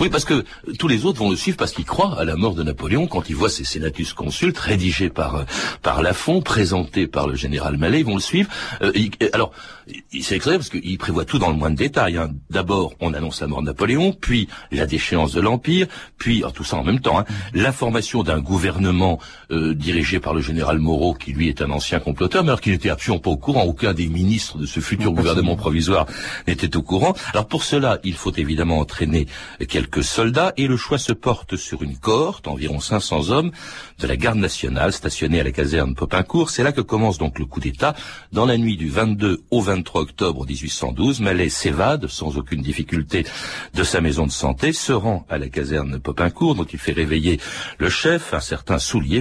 Oui, 0.00 0.08
parce 0.08 0.24
que 0.24 0.44
tous 0.78 0.88
les 0.88 1.04
autres 1.04 1.18
vont 1.18 1.30
le 1.30 1.36
suivre 1.36 1.56
parce 1.56 1.72
qu'ils 1.72 1.84
croient 1.84 2.18
à 2.18 2.24
la 2.24 2.36
mort 2.36 2.54
de 2.54 2.62
Napoléon 2.62 3.06
quand 3.06 3.28
ils 3.28 3.36
voient 3.36 3.50
ces 3.50 3.64
Senatus 3.64 4.12
Consult 4.12 4.56
rédigés 4.56 5.10
par 5.10 5.44
par 5.82 6.02
Lafont, 6.02 6.40
présentés 6.40 7.06
par 7.06 7.26
le 7.26 7.34
général 7.34 7.76
Mallet, 7.76 8.00
ils 8.00 8.06
vont 8.06 8.14
le 8.14 8.20
suivre. 8.20 8.48
Euh, 8.82 8.92
alors, 9.32 9.52
c'est 9.86 10.34
extraordinaire 10.34 10.58
parce 10.58 10.70
qu'il 10.70 10.98
prévoit 10.98 11.24
tout 11.24 11.38
dans 11.38 11.50
le 11.50 11.56
moins 11.56 11.70
de 11.70 11.76
détails. 11.76 12.16
Hein. 12.16 12.30
D'abord, 12.50 12.94
on 13.00 13.14
annonce 13.14 13.40
la 13.40 13.46
mort 13.46 13.60
de 13.60 13.66
Napoléon, 13.66 14.12
puis 14.12 14.48
la 14.72 14.86
déchéance 14.86 15.32
de 15.32 15.40
l'Empire, 15.40 15.86
puis 16.18 16.42
tout 16.54 16.64
ça 16.64 16.76
en 16.76 16.84
même 16.84 17.00
temps, 17.00 17.18
hein, 17.18 17.24
l'information 17.54 18.22
d'un 18.22 18.40
gouvernement 18.40 19.15
euh, 19.50 19.74
dirigé 19.74 20.20
par 20.20 20.34
le 20.34 20.40
général 20.40 20.78
Moreau, 20.78 21.14
qui 21.14 21.32
lui 21.32 21.48
est 21.48 21.62
un 21.62 21.70
ancien 21.70 22.00
comploteur, 22.00 22.42
mais 22.42 22.50
alors 22.50 22.60
qu'il 22.60 22.72
n'était 22.72 22.90
absolument 22.90 23.20
pas 23.20 23.30
au 23.30 23.36
courant. 23.36 23.64
Aucun 23.64 23.94
des 23.94 24.08
ministres 24.08 24.58
de 24.58 24.66
ce 24.66 24.80
futur 24.80 25.12
gouvernement 25.12 25.56
provisoire 25.56 26.06
n'était 26.46 26.76
au 26.76 26.82
courant. 26.82 27.14
Alors 27.32 27.46
pour 27.46 27.64
cela, 27.64 27.98
il 28.04 28.14
faut 28.14 28.32
évidemment 28.32 28.78
entraîner 28.78 29.26
quelques 29.68 30.04
soldats, 30.04 30.52
et 30.56 30.66
le 30.66 30.76
choix 30.76 30.98
se 30.98 31.12
porte 31.12 31.56
sur 31.56 31.82
une 31.82 31.96
cohorte, 31.96 32.48
environ 32.48 32.80
500 32.80 33.30
hommes, 33.30 33.50
de 33.98 34.06
la 34.06 34.16
garde 34.16 34.38
nationale 34.38 34.92
stationnée 34.92 35.40
à 35.40 35.44
la 35.44 35.52
caserne 35.52 35.94
Popincourt. 35.94 36.50
C'est 36.50 36.62
là 36.62 36.72
que 36.72 36.80
commence 36.80 37.18
donc 37.18 37.38
le 37.38 37.46
coup 37.46 37.60
d'État. 37.60 37.94
Dans 38.32 38.46
la 38.46 38.58
nuit 38.58 38.76
du 38.76 38.88
22 38.88 39.42
au 39.50 39.60
23 39.60 40.02
octobre 40.02 40.46
1812, 40.46 41.20
Mallet 41.20 41.48
s'évade 41.48 42.06
sans 42.08 42.36
aucune 42.36 42.62
difficulté 42.62 43.26
de 43.74 43.82
sa 43.82 44.00
maison 44.00 44.26
de 44.26 44.32
santé, 44.32 44.72
se 44.72 44.92
rend 44.92 45.26
à 45.28 45.38
la 45.38 45.48
caserne 45.48 45.98
Popincourt, 45.98 46.54
dont 46.54 46.64
il 46.64 46.78
fait 46.78 46.92
réveiller 46.92 47.40
le 47.78 47.88
chef, 47.88 48.34
un 48.34 48.40
certain 48.40 48.78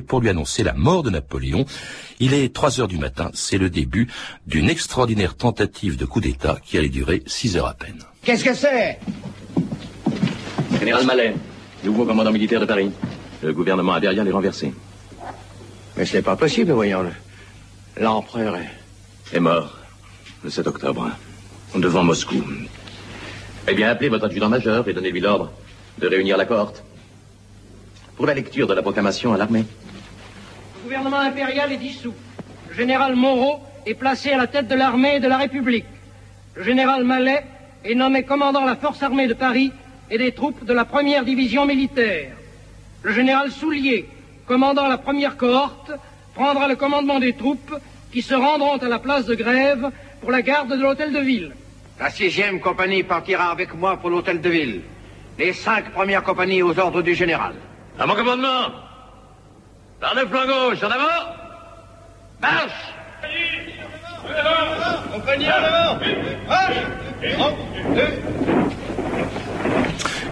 Pour 0.07 0.19
lui 0.19 0.29
annoncer 0.29 0.63
la 0.63 0.73
mort 0.73 1.03
de 1.03 1.09
Napoléon. 1.09 1.65
Il 2.19 2.33
est 2.33 2.53
3 2.53 2.79
heures 2.79 2.87
du 2.87 2.97
matin, 2.97 3.29
c'est 3.33 3.57
le 3.57 3.69
début 3.69 4.07
d'une 4.47 4.69
extraordinaire 4.69 5.35
tentative 5.35 5.95
de 5.95 6.05
coup 6.05 6.21
d'État 6.21 6.57
qui 6.63 6.77
allait 6.77 6.89
durer 6.89 7.21
6 7.25 7.57
heures 7.57 7.67
à 7.67 7.73
peine. 7.73 7.99
Qu'est-ce 8.23 8.43
que 8.43 8.53
c'est? 8.53 8.99
Général 10.79 11.05
Mallet, 11.05 11.35
nouveau 11.83 12.05
commandant 12.05 12.31
militaire 12.31 12.59
de 12.59 12.65
Paris. 12.65 12.89
Le 13.43 13.53
gouvernement 13.53 13.93
rien 13.93 14.23
les 14.23 14.31
renversé. 14.31 14.73
Mais 15.97 16.05
ce 16.05 16.17
n'est 16.17 16.23
pas 16.23 16.35
possible, 16.35 16.71
voyons-le. 16.71 17.11
L'empereur 18.01 18.55
est... 18.55 18.71
est 19.35 19.39
mort 19.39 19.77
le 20.43 20.49
7 20.49 20.67
octobre, 20.67 21.09
devant 21.75 22.03
Moscou. 22.03 22.43
Eh 23.67 23.73
bien, 23.73 23.89
appelez 23.89 24.09
votre 24.09 24.25
adjudant-major 24.25 24.87
et 24.87 24.93
donnez-lui 24.93 25.21
l'ordre 25.21 25.51
de 25.99 26.07
réunir 26.07 26.37
la 26.37 26.45
cohorte. 26.45 26.83
Pour 28.15 28.25
la 28.25 28.33
lecture 28.33 28.67
de 28.67 28.73
la 28.73 28.81
proclamation 28.81 29.33
à 29.33 29.37
l'armée. 29.37 29.65
Le 30.77 30.83
gouvernement 30.83 31.19
impérial 31.19 31.71
est 31.71 31.77
dissous. 31.77 32.13
Le 32.69 32.75
général 32.75 33.15
Moreau 33.15 33.59
est 33.85 33.93
placé 33.93 34.31
à 34.31 34.37
la 34.37 34.47
tête 34.47 34.67
de 34.67 34.75
l'armée 34.75 35.19
de 35.19 35.27
la 35.27 35.37
République. 35.37 35.85
Le 36.55 36.63
général 36.63 37.03
Mallet 37.03 37.43
est 37.83 37.95
nommé 37.95 38.23
commandant 38.23 38.63
la 38.63 38.77
force 38.77 39.03
armée 39.03 39.27
de 39.27 39.33
Paris 39.33 39.71
et 40.09 40.17
des 40.17 40.31
troupes 40.31 40.63
de 40.63 40.73
la 40.73 40.85
première 40.85 41.25
division 41.25 41.65
militaire. 41.65 42.31
Le 43.03 43.11
général 43.11 43.51
Soulier, 43.51 44.07
commandant 44.45 44.87
la 44.87 44.97
première 44.97 45.35
cohorte, 45.35 45.91
prendra 46.33 46.67
le 46.67 46.75
commandement 46.75 47.19
des 47.19 47.33
troupes 47.33 47.75
qui 48.13 48.21
se 48.21 48.33
rendront 48.33 48.77
à 48.77 48.87
la 48.87 48.99
place 48.99 49.25
de 49.25 49.35
grève 49.35 49.91
pour 50.21 50.31
la 50.31 50.41
garde 50.41 50.69
de 50.69 50.81
l'hôtel 50.81 51.11
de 51.11 51.19
ville. 51.19 51.51
La 51.99 52.09
sixième 52.09 52.61
compagnie 52.61 53.03
partira 53.03 53.51
avec 53.51 53.73
moi 53.75 53.97
pour 53.97 54.09
l'hôtel 54.09 54.39
de 54.39 54.49
ville. 54.49 54.81
Les 55.37 55.51
cinq 55.51 55.91
premières 55.91 56.23
compagnies 56.23 56.61
aux 56.61 56.79
ordres 56.79 57.01
du 57.01 57.13
général. 57.13 57.55
À 57.97 58.05
mon 58.05 58.15
commandement 58.15 58.71
Par 59.99 60.15
le 60.15 60.27
flanc 60.27 60.45
gauche, 60.45 60.83
en 60.83 60.91
avant 60.91 61.35
Marche 62.41 62.93
Compagnie 65.13 65.49
en 65.49 65.63
avant 65.63 65.99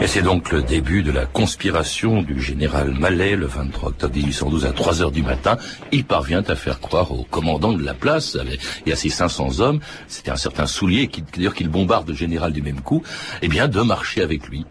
Et 0.03 0.07
c'est 0.07 0.22
donc 0.22 0.51
le 0.51 0.62
début 0.62 1.01
de 1.01 1.13
la 1.13 1.25
conspiration 1.25 2.24
du 2.24 2.41
général 2.41 2.93
Mallet 2.93 3.38
le 3.38 3.45
23 3.45 3.88
octobre 3.91 4.13
1812 4.13 4.65
à 4.65 4.74
3 4.74 5.01
heures 5.01 5.12
du 5.12 5.24
matin. 5.24 5.57
Il 5.93 6.03
parvient 6.03 6.43
à 6.43 6.55
faire 6.57 6.81
croire 6.81 7.13
au 7.13 7.24
commandant 7.24 7.72
de 7.72 7.81
la 7.81 7.93
place 7.93 8.38
et 8.86 8.91
à 8.91 8.98
ses 8.98 9.07
500 9.07 9.62
hommes, 9.62 9.79
c'était 10.10 10.31
un 10.31 10.36
certain 10.36 10.65
Soulier 10.65 11.07
qui 11.07 11.24
d'ailleurs 11.33 11.53
qu'il 11.53 11.69
bombarde 11.69 12.10
le 12.10 12.15
général 12.15 12.51
du 12.51 12.62
même 12.62 12.81
coup, 12.81 13.01
eh 13.41 13.48
bien 13.48 13.69
de 13.69 13.79
marcher 13.79 14.22
avec 14.22 14.45
lui. 14.50 14.65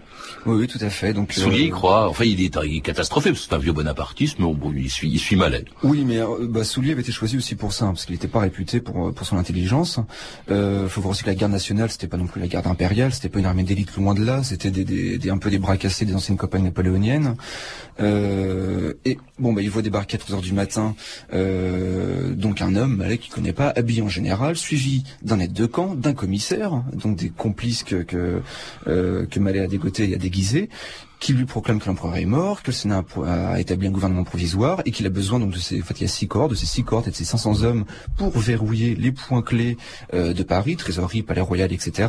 Oui, 0.44 0.56
oui, 0.58 0.66
tout 0.66 0.78
à 0.80 0.90
fait. 0.90 1.12
Donc 1.12 1.32
Soulier 1.32 1.60
euh, 1.60 1.66
il 1.66 1.70
croit, 1.70 2.08
enfin 2.08 2.24
il 2.24 2.40
est, 2.40 2.56
il 2.64 2.76
est 2.76 2.80
catastrophé 2.80 3.30
parce 3.30 3.42
que 3.42 3.48
c'est 3.48 3.54
un 3.54 3.58
vieux 3.58 3.72
bonapartiste, 3.72 4.38
mais 4.38 4.52
bon, 4.52 4.72
il 4.74 4.90
suit, 4.90 5.08
il 5.08 5.18
suit 5.18 5.36
Mallet. 5.36 5.64
Oui, 5.84 6.04
mais 6.04 6.18
euh, 6.18 6.48
bah, 6.48 6.64
Soulier 6.64 6.92
avait 6.92 7.02
été 7.02 7.12
choisi 7.12 7.36
aussi 7.36 7.54
pour 7.54 7.72
ça, 7.72 7.84
hein, 7.84 7.88
parce 7.88 8.06
qu'il 8.06 8.14
n'était 8.14 8.28
pas 8.28 8.40
réputé 8.40 8.80
pour 8.80 9.08
euh, 9.08 9.12
pour 9.12 9.26
son 9.26 9.36
intelligence. 9.36 10.00
Euh, 10.50 10.88
faut 10.88 11.00
voir 11.00 11.12
aussi 11.12 11.22
que 11.22 11.28
la 11.28 11.36
garde 11.36 11.52
nationale, 11.52 11.90
c'était 11.90 12.08
pas 12.08 12.16
non 12.16 12.26
plus 12.26 12.40
la 12.40 12.48
garde 12.48 12.66
impériale, 12.66 13.12
c'était 13.12 13.28
pas 13.28 13.38
une 13.38 13.46
armée 13.46 13.62
d'élite 13.62 13.94
loin 13.96 14.14
de 14.14 14.24
là, 14.24 14.42
c'était 14.42 14.70
des, 14.70 14.84
des, 14.84 15.21
un 15.30 15.38
peu 15.38 15.50
des 15.50 15.58
bras 15.58 15.76
cassés 15.76 16.04
des 16.04 16.14
anciennes 16.14 16.38
compagnies 16.38 16.64
napoléoniennes. 16.64 17.36
Euh, 18.00 18.94
et 19.04 19.18
bon, 19.42 19.52
bah, 19.52 19.60
il 19.60 19.70
voit 19.70 19.82
débarquer 19.82 20.16
à 20.16 20.18
3 20.18 20.36
heures 20.36 20.40
du 20.40 20.52
matin, 20.52 20.94
euh, 21.34 22.32
donc 22.34 22.62
un 22.62 22.74
homme, 22.76 22.96
Malek, 22.96 23.20
qu'il 23.20 23.32
connaît 23.32 23.52
pas, 23.52 23.72
habillé 23.74 24.00
en 24.00 24.08
général, 24.08 24.56
suivi 24.56 25.04
d'un 25.22 25.40
aide 25.40 25.52
de 25.52 25.66
camp, 25.66 25.94
d'un 25.94 26.14
commissaire, 26.14 26.82
donc 26.94 27.16
des 27.16 27.28
complices 27.28 27.82
que 27.82 27.96
que, 27.96 28.40
euh, 28.86 29.26
que 29.26 29.40
Mallet 29.40 29.60
a 29.60 29.66
dégoté 29.66 30.08
et 30.08 30.14
a 30.14 30.18
déguisé 30.18 30.70
qui 31.22 31.34
lui 31.34 31.44
proclame 31.44 31.78
que 31.78 31.86
l'empereur 31.86 32.16
est 32.16 32.24
mort, 32.24 32.62
que 32.62 32.72
le 32.72 32.72
Sénat 32.72 33.04
a 33.24 33.60
établi 33.60 33.86
un 33.86 33.92
gouvernement 33.92 34.24
provisoire 34.24 34.82
et 34.84 34.90
qu'il 34.90 35.06
a 35.06 35.08
besoin 35.08 35.38
donc 35.38 35.52
de 35.52 35.58
ces, 35.58 35.80
en 35.80 35.84
fait, 35.84 36.00
il 36.00 36.02
y 36.02 36.04
a 36.04 36.08
six 36.08 36.26
corps, 36.26 36.48
de 36.48 36.56
ces 36.56 36.66
six 36.66 36.82
corps 36.82 37.04
et 37.06 37.12
de 37.12 37.14
ces 37.14 37.24
500 37.24 37.62
hommes 37.62 37.84
pour 38.16 38.36
verrouiller 38.36 38.96
les 38.96 39.12
points 39.12 39.40
clés 39.40 39.76
euh, 40.14 40.34
de 40.34 40.42
Paris, 40.42 40.74
trésorerie, 40.74 41.22
palais 41.22 41.40
royal, 41.40 41.72
etc., 41.72 42.08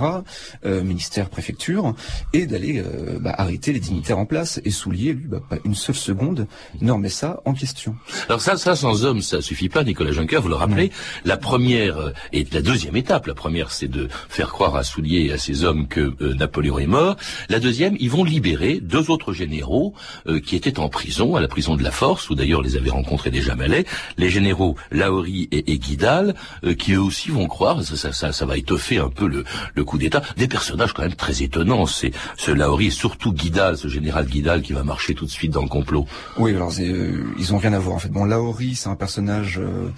euh, 0.65 0.83
ministère, 0.83 1.29
préfecture, 1.29 1.93
et 2.33 2.47
d'aller 2.47 2.83
bah, 3.21 3.35
arrêter 3.37 3.71
les 3.71 3.79
dignitaires 3.79 4.17
en 4.17 4.25
place. 4.25 4.59
Et 4.65 4.71
Soulier, 4.71 5.13
lui, 5.13 5.27
bah, 5.27 5.43
pas 5.47 5.57
une 5.63 5.75
seule 5.75 5.93
seconde 5.93 6.47
ne 6.81 6.91
remet 6.91 7.09
ça 7.23 7.41
en 7.45 7.53
question. 7.53 7.95
Alors 8.27 8.41
ça, 8.41 8.57
ça 8.57 8.75
sans 8.75 9.05
hommes, 9.05 9.21
ça 9.21 9.41
suffit 9.41 9.69
pas, 9.69 9.83
Nicolas 9.85 10.11
Juncker, 10.11 10.41
vous 10.41 10.49
le 10.49 10.55
rappelez. 10.55 10.91
La 11.23 11.37
première 11.37 11.97
euh, 11.97 12.11
et 12.33 12.45
la 12.51 12.61
deuxième 12.61 12.97
étape, 12.97 13.27
la 13.27 13.33
première, 13.33 13.71
c'est 13.71 13.87
de 13.87 14.09
faire 14.27 14.49
croire 14.49 14.75
à 14.75 14.83
Soulier 14.83 15.27
et 15.27 15.31
à 15.31 15.37
ses 15.37 15.63
hommes 15.63 15.87
que 15.87 16.13
euh, 16.19 16.33
Napoléon 16.33 16.79
est 16.79 16.87
mort. 16.99 17.15
La 17.47 17.61
deuxième, 17.61 17.95
ils 18.01 18.09
vont 18.09 18.25
libérer 18.25 18.81
deux 18.81 19.09
autres 19.09 19.31
généraux 19.31 19.93
euh, 20.27 20.41
qui 20.41 20.57
étaient 20.57 20.79
en 20.79 20.89
prison, 20.89 21.37
à 21.37 21.41
la 21.41 21.47
prison 21.47 21.77
de 21.77 21.83
la 21.83 21.91
Force, 21.91 22.29
où 22.29 22.35
d'ailleurs 22.35 22.61
les 22.61 22.75
avait 22.75 22.89
rencontrés 22.89 23.31
déjà 23.31 23.55
Malais, 23.55 23.85
les 24.17 24.29
généraux 24.29 24.75
Lahorie 24.91 25.47
et, 25.51 25.71
et 25.71 25.77
Guidal, 25.77 26.35
euh, 26.65 26.73
qui 26.73 26.91
eux 26.93 27.01
aussi 27.01 27.29
vont 27.29 27.47
croire, 27.47 27.83
ça, 27.83 27.95
ça, 27.95 28.11
ça, 28.11 28.33
ça 28.33 28.45
va 28.45 28.57
étoffer 28.57 28.97
un 28.97 29.09
peu 29.09 29.27
le, 29.27 29.45
le 29.75 29.83
coup 29.85 29.97
d'État. 29.97 30.21
Des 30.35 30.49
personnages 30.49 30.91
quand 30.91 31.03
même 31.03 31.15
très 31.15 31.41
étonnants, 31.41 31.85
c'est 31.85 32.11
ce 32.35 32.51
Lahorie 32.51 32.87
et 32.87 32.91
surtout 32.91 33.31
Guidal, 33.31 33.77
ce 33.77 33.87
général 33.87 34.25
Guidal 34.25 34.61
qui 34.61 34.73
va 34.73 34.83
marcher 34.83 35.13
tout 35.13 35.25
de 35.25 35.31
suite 35.31 35.51
dans 35.51 35.61
le 35.61 35.69
complot. 35.69 36.05
Oui, 36.37 36.53
alors 36.55 36.71
c'est, 36.71 36.89
euh, 36.89 37.12
ils 37.37 37.53
ont 37.53 37.57
rien 37.57 37.73
à 37.73 37.79
voir 37.79 37.95
en 37.95 37.99
fait. 37.99 38.09
Bon, 38.09 38.25
Laori, 38.25 38.75
c'est 38.75 38.89
un 38.89 38.95
personnage 38.95 39.59
euh, 39.59 39.89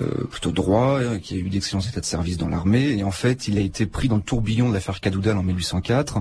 euh, 0.00 0.24
plutôt 0.30 0.50
droit, 0.52 0.98
euh, 1.00 1.18
qui 1.18 1.34
a 1.34 1.36
eu 1.38 1.48
d'excellents 1.48 1.80
états 1.80 2.00
de 2.00 2.04
service 2.04 2.36
dans 2.36 2.48
l'armée, 2.48 2.90
et 2.98 3.04
en 3.04 3.10
fait, 3.10 3.48
il 3.48 3.58
a 3.58 3.60
été 3.60 3.86
pris 3.86 4.08
dans 4.08 4.16
le 4.16 4.22
tourbillon 4.22 4.68
de 4.68 4.74
l'affaire 4.74 5.00
Cadoudal 5.00 5.36
en 5.36 5.42
1804, 5.42 6.18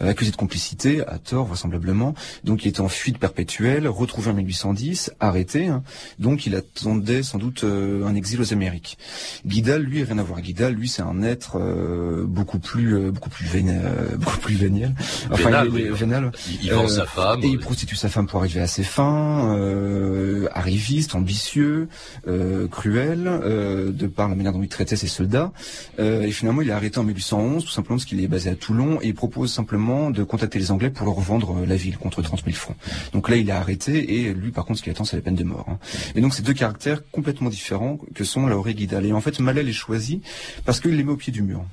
euh, 0.00 0.10
accusé 0.10 0.30
de 0.30 0.36
complicité, 0.36 1.06
à 1.06 1.18
tort 1.18 1.46
vraisemblablement. 1.46 2.14
Donc, 2.44 2.64
il 2.64 2.68
était 2.68 2.80
en 2.80 2.88
fuite 2.88 3.18
perpétuelle, 3.18 3.88
retrouvé 3.88 4.30
en 4.30 4.34
1810, 4.34 5.12
arrêté. 5.20 5.66
hein. 5.68 5.82
Donc, 6.18 6.46
il 6.46 6.54
attendait 6.54 7.22
sans 7.22 7.38
doute 7.38 7.64
euh, 7.64 8.04
un 8.06 8.14
exil 8.14 8.40
aux 8.40 8.52
Amériques. 8.52 8.98
Guidal, 9.46 9.82
lui, 9.82 10.02
rien 10.02 10.18
à 10.18 10.22
voir. 10.22 10.40
Guidal, 10.40 10.72
lui, 10.74 10.88
c'est 10.88 11.02
un 11.02 11.22
être 11.22 11.58
euh, 11.58 12.24
beaucoup 12.26 12.58
plus, 12.58 12.94
euh, 12.96 13.10
beaucoup 13.10 13.30
plus 13.30 13.46
vénal, 13.46 13.80
euh, 13.84 14.16
beaucoup 14.18 14.38
plus 14.38 14.54
véniel. 14.54 14.94
Vénal, 15.30 15.68
il 15.72 15.80
est- 15.80 15.90
oui. 15.90 15.96
vénal. 15.98 16.32
Il, 16.50 16.64
il 16.66 16.72
vend 16.72 16.88
sa 16.88 17.06
femme. 17.06 17.40
Et 17.42 17.48
il 17.48 17.58
prostitue 17.58 17.96
sa 17.96 18.08
femme 18.08 18.26
pour 18.26 18.40
arriver 18.40 18.60
à 18.60 18.66
ses 18.66 18.82
fins, 18.84 19.54
euh, 19.66 20.48
arriviste, 20.52 21.14
ambitieux, 21.14 21.88
euh, 22.28 22.68
cruel, 22.68 23.24
euh, 23.26 23.90
de 23.92 24.06
par 24.06 24.28
la 24.28 24.34
manière 24.34 24.52
dont 24.52 24.62
il 24.62 24.68
traitait 24.68 24.96
ses 24.96 25.08
soldats. 25.08 25.52
Et 25.98 26.30
finalement, 26.30 26.62
il 26.62 26.68
est 26.68 26.72
arrêté 26.72 26.98
en 26.98 27.04
1811, 27.04 27.64
tout 27.64 27.70
simplement 27.70 27.96
parce 27.96 28.04
qu'il 28.04 28.20
est 28.20 28.28
basé 28.28 28.50
à 28.50 28.54
Toulon, 28.54 28.98
et 29.02 29.08
il 29.08 29.14
propose 29.14 29.52
simplement 29.52 30.10
de 30.10 30.22
contacter 30.24 30.58
les 30.58 30.70
Anglais 30.70 30.90
pour 30.90 31.06
leur 31.06 31.14
revendre 31.14 31.58
euh, 31.58 31.66
la 31.66 31.76
ville 31.76 31.98
contre 31.98 32.22
30 32.22 32.44
000 32.44 32.56
francs. 32.56 32.76
Donc 33.12 33.28
là, 33.28 33.36
il 33.36 33.48
est 33.48 33.52
arrêté, 33.52 34.20
et 34.20 34.34
lui, 34.34 34.50
par 34.50 34.64
contre, 34.64 34.78
ce 34.78 34.82
qu'il 34.84 34.92
attend, 34.92 35.04
c'est 35.04 35.16
la 35.16 35.22
peine 35.22 35.34
de 35.34 35.44
mort. 35.44 35.66
hein. 35.68 35.78
Et 36.14 36.20
donc, 36.20 36.34
c'est 36.34 36.42
deux 36.42 36.54
caractères 36.54 37.02
complètement 37.10 37.50
différents 37.50 37.98
que 38.14 38.24
sont 38.24 38.46
et 38.66 38.74
Guidal. 38.74 39.04
Et 39.06 39.12
en 39.12 39.20
fait, 39.20 39.40
Malel 39.40 39.68
est 39.68 39.72
choisi 39.72 40.20
parce 40.64 40.80
qu'il 40.80 40.96
les 40.96 41.04
met 41.04 41.12
au 41.12 41.16
pied 41.16 41.32
du 41.32 41.42
mur 41.42 41.64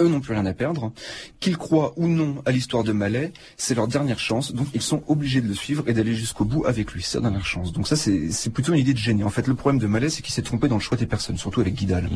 eux 0.00 0.08
n'ont 0.08 0.20
plus 0.20 0.32
rien 0.34 0.46
à 0.46 0.52
perdre, 0.54 0.92
qu'ils 1.40 1.56
croient 1.56 1.92
ou 1.96 2.08
non 2.08 2.36
à 2.46 2.50
l'histoire 2.52 2.82
de 2.84 2.92
Malais, 2.92 3.32
c'est 3.56 3.74
leur 3.74 3.88
dernière 3.88 4.18
chance, 4.18 4.52
donc 4.54 4.66
ils 4.74 4.82
sont 4.82 5.02
obligés 5.06 5.40
de 5.40 5.48
le 5.48 5.54
suivre 5.54 5.84
et 5.86 5.92
d'aller 5.92 6.14
jusqu'au 6.14 6.44
bout 6.44 6.64
avec 6.66 6.92
lui, 6.92 7.02
c'est 7.02 7.14
leur 7.18 7.22
dernière 7.30 7.46
chance. 7.46 7.72
Donc 7.72 7.86
ça 7.88 7.96
c'est 7.96 8.30
c'est 8.30 8.50
plutôt 8.50 8.72
une 8.72 8.80
idée 8.80 8.92
de 8.94 8.98
génie. 8.98 9.24
En 9.24 9.30
fait 9.30 9.46
le 9.46 9.54
problème 9.54 9.80
de 9.80 9.86
Malais 9.86 10.08
c'est 10.08 10.22
qu'il 10.22 10.32
s'est 10.34 10.42
trompé 10.42 10.68
dans 10.68 10.76
le 10.76 10.80
choix 10.80 10.96
des 10.96 11.06
personnes, 11.06 11.36
surtout 11.38 11.60
avec 11.60 11.74
Guidal. 11.74 12.08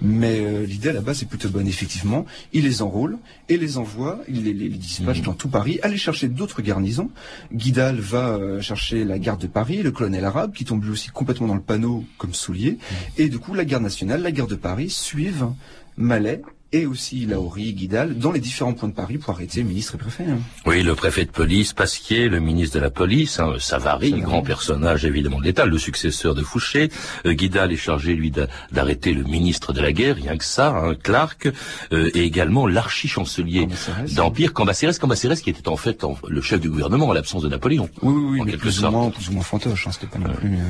Mais 0.00 0.40
euh, 0.40 0.64
l'idée 0.66 0.88
à 0.90 0.92
la 0.92 1.00
base 1.00 1.22
est 1.22 1.26
plutôt 1.26 1.48
bonne, 1.48 1.66
effectivement. 1.66 2.26
Il 2.52 2.64
les 2.64 2.82
enrôle 2.82 3.18
et 3.48 3.56
les 3.56 3.78
envoie, 3.78 4.20
il 4.28 4.44
les, 4.44 4.52
les- 4.52 4.68
dispatche 4.68 5.22
dans 5.22 5.34
tout 5.34 5.48
Paris, 5.48 5.78
aller 5.82 5.96
chercher 5.96 6.28
d'autres 6.28 6.62
garnisons. 6.62 7.10
Guidal 7.52 8.00
va 8.00 8.30
euh, 8.36 8.60
chercher 8.60 9.04
la 9.04 9.18
garde 9.18 9.40
de 9.40 9.46
Paris, 9.46 9.82
le 9.82 9.90
colonel 9.92 10.24
arabe 10.24 10.52
qui 10.52 10.64
tombe 10.64 10.82
lui 10.84 10.90
aussi 10.90 11.08
complètement 11.10 11.46
dans 11.46 11.54
le 11.54 11.60
panneau 11.62 12.04
comme 12.18 12.34
soulier. 12.34 12.78
Et 13.16 13.28
du 13.28 13.38
coup 13.38 13.54
la 13.54 13.64
garde 13.64 13.82
nationale, 13.82 14.22
la 14.22 14.32
garde 14.32 14.50
de 14.50 14.56
Paris 14.56 14.90
suivent 14.90 15.48
Malais 15.96 16.42
et 16.72 16.86
aussi 16.86 17.26
Laori, 17.26 17.74
Guidal, 17.74 18.16
dans 18.18 18.32
les 18.32 18.40
différents 18.40 18.72
points 18.72 18.88
de 18.88 18.94
Paris 18.94 19.18
pour 19.18 19.34
arrêter 19.34 19.62
ministre 19.62 19.94
et 19.94 19.98
préfet. 19.98 20.24
hein. 20.28 20.38
Oui, 20.66 20.82
le 20.82 20.94
préfet 20.94 21.24
de 21.24 21.30
police, 21.30 21.72
Pasquier, 21.72 22.28
le 22.28 22.40
ministre 22.40 22.76
de 22.76 22.82
la 22.82 22.90
police, 22.90 23.38
hein, 23.40 23.54
Savary, 23.58 24.12
grand 24.20 24.42
personnage 24.42 25.04
évidemment 25.04 25.38
de 25.38 25.44
l'État, 25.44 25.66
le 25.66 25.78
successeur 25.78 26.34
de 26.34 26.42
Fouché. 26.42 26.90
Euh, 27.26 27.32
Guidal 27.34 27.72
est 27.72 27.76
chargé, 27.76 28.14
lui, 28.14 28.30
d'a- 28.30 28.46
d'arrêter 28.72 29.12
le 29.12 29.24
ministre 29.24 29.72
de 29.72 29.80
la 29.80 29.92
guerre, 29.92 30.16
rien 30.16 30.36
que 30.36 30.44
ça, 30.44 30.68
hein, 30.70 30.94
Clark, 30.94 31.48
euh, 31.92 32.10
et 32.14 32.20
également 32.22 32.66
l'archi-chancelier 32.66 33.68
d'Empire, 34.14 34.52
Cambacérès, 34.52 34.98
Cambacérès 34.98 35.40
qui 35.42 35.50
était 35.50 35.68
en 35.68 35.76
fait 35.76 36.04
en- 36.04 36.16
le 36.28 36.40
chef 36.40 36.60
du 36.60 36.70
gouvernement 36.70 37.08
en 37.08 37.12
l'absence 37.12 37.42
de 37.42 37.48
Napoléon. 37.48 37.88
Oui, 38.02 38.12
oui, 38.14 38.22
oui, 38.32 38.40
En 38.40 38.44
mais 38.44 38.50
quelque 38.52 38.62
plus 38.62 38.78
ou, 38.78 38.82
sorte. 38.82 38.92
moins, 38.94 39.10
plus 39.10 39.28
ou 39.28 39.32
moins 39.32 39.42
fantoche, 39.42 39.86
hein, 39.86 39.90
c'était 39.92 40.06
pas 40.06 40.18
non 40.18 40.32
plus... 40.32 40.54
euh, 40.54 40.60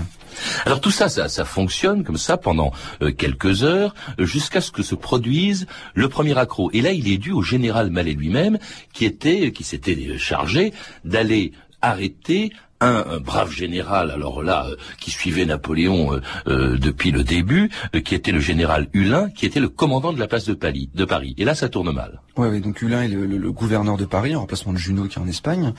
Alors 0.66 0.80
tout 0.80 0.90
ça, 0.90 1.08
ça, 1.08 1.28
ça 1.28 1.44
fonctionne 1.44 2.04
comme 2.04 2.16
ça 2.16 2.36
pendant 2.36 2.72
euh, 3.02 3.12
quelques 3.12 3.62
heures, 3.64 3.94
jusqu'à 4.18 4.60
ce 4.60 4.70
que 4.70 4.82
se 4.82 4.94
produise 4.94 5.66
le 5.94 6.08
premier 6.08 6.36
accroc. 6.38 6.70
Et 6.72 6.80
là, 6.82 6.92
il 6.92 7.10
est 7.10 7.18
dû 7.18 7.32
au 7.32 7.42
général 7.42 7.90
Mallet 7.90 8.12
lui-même, 8.14 8.58
qui 8.92 9.04
était, 9.04 9.52
qui 9.52 9.64
s'était 9.64 9.96
euh, 10.08 10.18
chargé 10.18 10.72
d'aller 11.04 11.52
arrêter 11.80 12.52
un, 12.84 13.20
brave 13.20 13.52
général, 13.52 14.10
alors 14.10 14.42
là, 14.42 14.66
euh, 14.68 14.74
qui 14.98 15.12
suivait 15.12 15.44
Napoléon 15.44 16.14
euh, 16.14 16.20
euh, 16.48 16.76
depuis 16.78 17.12
le 17.12 17.22
début, 17.22 17.70
euh, 17.94 18.00
qui 18.00 18.16
était 18.16 18.32
le 18.32 18.40
général 18.40 18.88
Hulin, 18.92 19.30
qui 19.30 19.46
était 19.46 19.60
le 19.60 19.68
commandant 19.68 20.12
de 20.12 20.18
la 20.18 20.26
place 20.26 20.46
de 20.46 20.54
Paris. 20.54 20.90
De 20.92 21.04
Paris. 21.04 21.36
Et 21.38 21.44
là, 21.44 21.54
ça 21.54 21.68
tourne 21.68 21.92
mal. 21.92 22.20
Ouais, 22.36 22.48
ouais, 22.48 22.58
donc 22.58 22.82
Hulin 22.82 23.02
est 23.04 23.08
le, 23.08 23.24
le- 23.24 23.38
le 23.38 23.52
gouverneur 23.52 23.96
de 23.96 24.04
Paris, 24.04 24.34
en 24.34 24.40
remplacement 24.40 24.72
de 24.72 24.78
Junot 24.78 25.04
qui 25.06 25.16
est 25.20 25.22
en 25.22 25.28
Espagne. 25.28 25.74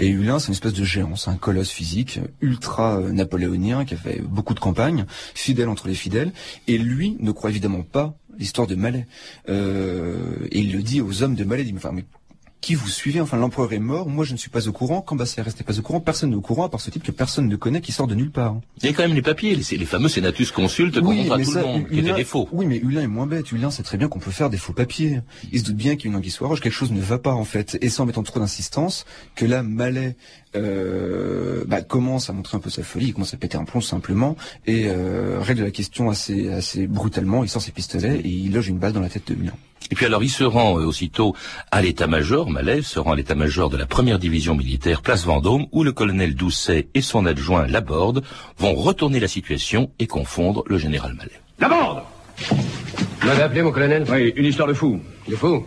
Et 0.00 0.08
Hulin, 0.08 0.40
c'est 0.40 0.48
une 0.48 0.54
espèce 0.54 0.72
de 0.72 0.82
géant, 0.82 1.14
c'est 1.14 1.30
un 1.30 1.36
colosse 1.36 1.70
physique, 1.70 2.18
ultra 2.40 2.98
euh, 2.98 3.12
napoléonien, 3.12 3.84
qui 3.84 3.94
a 3.94 3.96
fait 3.96 4.20
beaucoup 4.20 4.54
de 4.54 4.60
campagnes, 4.60 5.06
fidèle 5.36 5.68
entre 5.68 5.86
les 5.86 5.94
fidèles. 5.94 6.32
Et 6.66 6.78
lui 6.78 7.16
ne 7.20 7.30
croit 7.30 7.50
évidemment 7.50 7.82
pas 7.82 8.16
l'histoire 8.40 8.66
de 8.66 8.74
Malais. 8.74 9.06
Euh, 9.48 10.48
et 10.50 10.58
il 10.58 10.72
le 10.72 10.82
dit 10.82 11.00
aux 11.00 11.22
hommes 11.22 11.36
de 11.36 11.44
Malais, 11.44 11.62
il 11.62 11.66
dit, 11.66 12.04
qui 12.60 12.74
vous 12.74 12.88
suivez 12.88 13.20
Enfin, 13.20 13.36
l'empereur 13.36 13.72
est 13.72 13.78
mort, 13.78 14.08
moi 14.08 14.24
je 14.24 14.32
ne 14.32 14.38
suis 14.38 14.50
pas 14.50 14.68
au 14.68 14.72
courant, 14.72 15.00
Cambacérès 15.00 15.56
n'est 15.56 15.64
pas 15.64 15.78
au 15.78 15.82
courant, 15.82 16.00
personne 16.00 16.30
n'est 16.30 16.36
au 16.36 16.40
courant, 16.40 16.64
à 16.64 16.68
part 16.68 16.80
ce 16.80 16.90
type 16.90 17.02
que 17.02 17.10
personne 17.10 17.48
ne 17.48 17.56
connaît, 17.56 17.80
qui 17.80 17.92
sort 17.92 18.06
de 18.06 18.14
nulle 18.14 18.30
part. 18.30 18.56
Il 18.82 18.86
y 18.86 18.88
a 18.88 18.92
quand 18.92 19.02
même 19.02 19.14
les 19.14 19.22
papiers, 19.22 19.56
les, 19.56 19.76
les 19.76 19.84
fameux 19.84 20.08
senatus 20.08 20.52
consultes 20.52 21.00
qu'on 21.00 21.12
montre 21.12 21.32
à 21.32 21.38
tout 21.38 21.44
ça, 21.44 21.60
le 21.62 21.66
monde, 21.66 21.88
qui 21.88 21.98
étaient 21.98 22.12
des 22.12 22.24
faux. 22.24 22.48
Oui, 22.52 22.66
mais 22.66 22.78
Hulin 22.78 23.02
est 23.02 23.06
moins 23.06 23.26
bête. 23.26 23.50
Hulin 23.52 23.70
sait 23.70 23.82
très 23.82 23.98
bien 23.98 24.08
qu'on 24.08 24.18
peut 24.18 24.30
faire 24.30 24.50
des 24.50 24.56
faux 24.56 24.72
papiers. 24.72 25.20
Il 25.52 25.60
se 25.60 25.64
doute 25.64 25.76
bien 25.76 25.96
qu'il 25.96 26.06
y 26.06 26.08
a 26.08 26.10
une 26.12 26.18
anguille 26.18 26.34
roche, 26.40 26.60
quelque 26.60 26.72
chose 26.72 26.92
ne 26.92 27.00
va 27.00 27.18
pas 27.18 27.32
en 27.32 27.44
fait. 27.44 27.78
Et 27.80 27.88
sans 27.88 28.06
mettant 28.06 28.22
trop 28.22 28.40
d'insistance, 28.40 29.04
que 29.34 29.44
là, 29.46 29.62
Malais 29.62 30.16
euh, 30.56 31.64
bah, 31.66 31.82
commence 31.82 32.30
à 32.30 32.32
montrer 32.32 32.56
un 32.56 32.60
peu 32.60 32.70
sa 32.70 32.82
folie, 32.82 33.06
il 33.06 33.12
commence 33.12 33.34
à 33.34 33.36
péter 33.36 33.56
un 33.56 33.64
plomb 33.64 33.80
simplement, 33.80 34.36
et 34.66 34.86
euh, 34.86 35.38
règle 35.40 35.62
la 35.62 35.70
question 35.70 36.10
assez, 36.10 36.50
assez 36.50 36.86
brutalement, 36.86 37.44
il 37.44 37.48
sort 37.48 37.62
ses 37.62 37.72
pistolets 37.72 38.20
et 38.20 38.28
il 38.28 38.52
loge 38.52 38.68
une 38.68 38.78
balle 38.78 38.92
dans 38.92 39.00
la 39.00 39.08
tête 39.08 39.28
de 39.28 39.34
Hulin. 39.34 39.52
Et 39.90 39.94
puis 39.94 40.06
alors 40.06 40.22
il 40.22 40.28
se 40.30 40.44
rend 40.44 40.78
euh, 40.78 40.84
aussitôt 40.84 41.34
à 41.70 41.82
l'état-major, 41.82 42.48
Malais 42.50 42.82
se 42.82 42.98
rend 42.98 43.12
à 43.12 43.16
l'état-major 43.16 43.70
de 43.70 43.76
la 43.76 43.86
première 43.86 44.18
division 44.18 44.54
militaire 44.54 45.02
Place 45.02 45.24
Vendôme, 45.24 45.66
où 45.72 45.82
le 45.82 45.92
colonel 45.92 46.34
Doucet 46.34 46.88
et 46.94 47.00
son 47.00 47.26
adjoint 47.26 47.66
Laborde 47.66 48.22
vont 48.58 48.74
retourner 48.74 49.20
la 49.20 49.28
situation 49.28 49.90
et 49.98 50.06
confondre 50.06 50.62
le 50.66 50.78
général 50.78 51.14
Malais. 51.14 51.40
D'abord 51.58 52.08
Vous 52.50 53.26
m'avez 53.26 53.42
appelé, 53.42 53.62
mon 53.62 53.72
colonel? 53.72 54.04
Oui, 54.10 54.32
une 54.36 54.46
histoire 54.46 54.68
de 54.68 54.74
fou. 54.74 55.00
De 55.28 55.36
fou? 55.36 55.64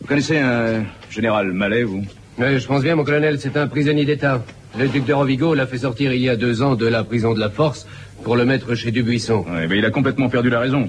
Vous 0.00 0.06
connaissez 0.06 0.38
un 0.38 0.84
général 1.10 1.52
Malais, 1.52 1.82
vous? 1.82 2.04
Oui, 2.38 2.58
je 2.58 2.66
pense 2.66 2.82
bien, 2.82 2.94
mon 2.94 3.04
colonel, 3.04 3.38
c'est 3.40 3.56
un 3.56 3.66
prisonnier 3.66 4.04
d'État. 4.04 4.42
Le 4.78 4.88
duc 4.88 5.04
de 5.04 5.12
Rovigo 5.12 5.54
l'a 5.54 5.66
fait 5.66 5.78
sortir 5.78 6.12
il 6.12 6.20
y 6.22 6.28
a 6.28 6.36
deux 6.36 6.62
ans 6.62 6.76
de 6.76 6.86
la 6.86 7.02
prison 7.02 7.34
de 7.34 7.40
la 7.40 7.50
Force 7.50 7.86
pour 8.22 8.36
le 8.36 8.44
mettre 8.44 8.74
chez 8.74 8.92
Dubuisson. 8.92 9.44
Oui, 9.48 9.66
mais 9.68 9.78
il 9.78 9.84
a 9.84 9.90
complètement 9.90 10.28
perdu 10.28 10.48
la 10.48 10.60
raison. 10.60 10.88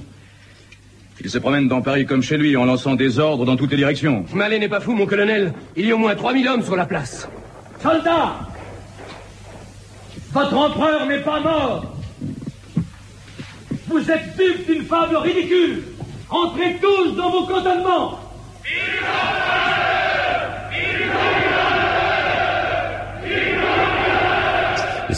Il 1.21 1.29
se 1.29 1.37
promène 1.37 1.67
dans 1.67 1.81
Paris 1.81 2.05
comme 2.05 2.23
chez 2.23 2.37
lui 2.37 2.55
en 2.55 2.65
lançant 2.65 2.95
des 2.95 3.19
ordres 3.19 3.45
dans 3.45 3.57
toutes 3.57 3.71
les 3.71 3.77
directions. 3.77 4.25
Malais 4.33 4.59
n'est 4.59 4.69
pas 4.69 4.79
fou, 4.79 4.93
mon 4.93 5.05
colonel. 5.05 5.53
Il 5.75 5.85
y 5.85 5.91
a 5.91 5.95
au 5.95 5.97
moins 5.97 6.15
3000 6.15 6.47
hommes 6.47 6.63
sur 6.63 6.75
la 6.75 6.85
place. 6.85 7.27
Soldats 7.81 8.47
Votre 10.31 10.57
empereur 10.57 11.05
n'est 11.07 11.21
pas 11.21 11.39
mort 11.39 11.95
Vous 13.87 14.11
êtes 14.11 14.37
dupes 14.37 14.65
d'une 14.69 14.85
fable 14.85 15.17
ridicule 15.17 15.83
Entrez 16.29 16.77
tous 16.81 17.15
dans 17.15 17.31
vos 17.31 17.45
cantonnements 17.45 18.19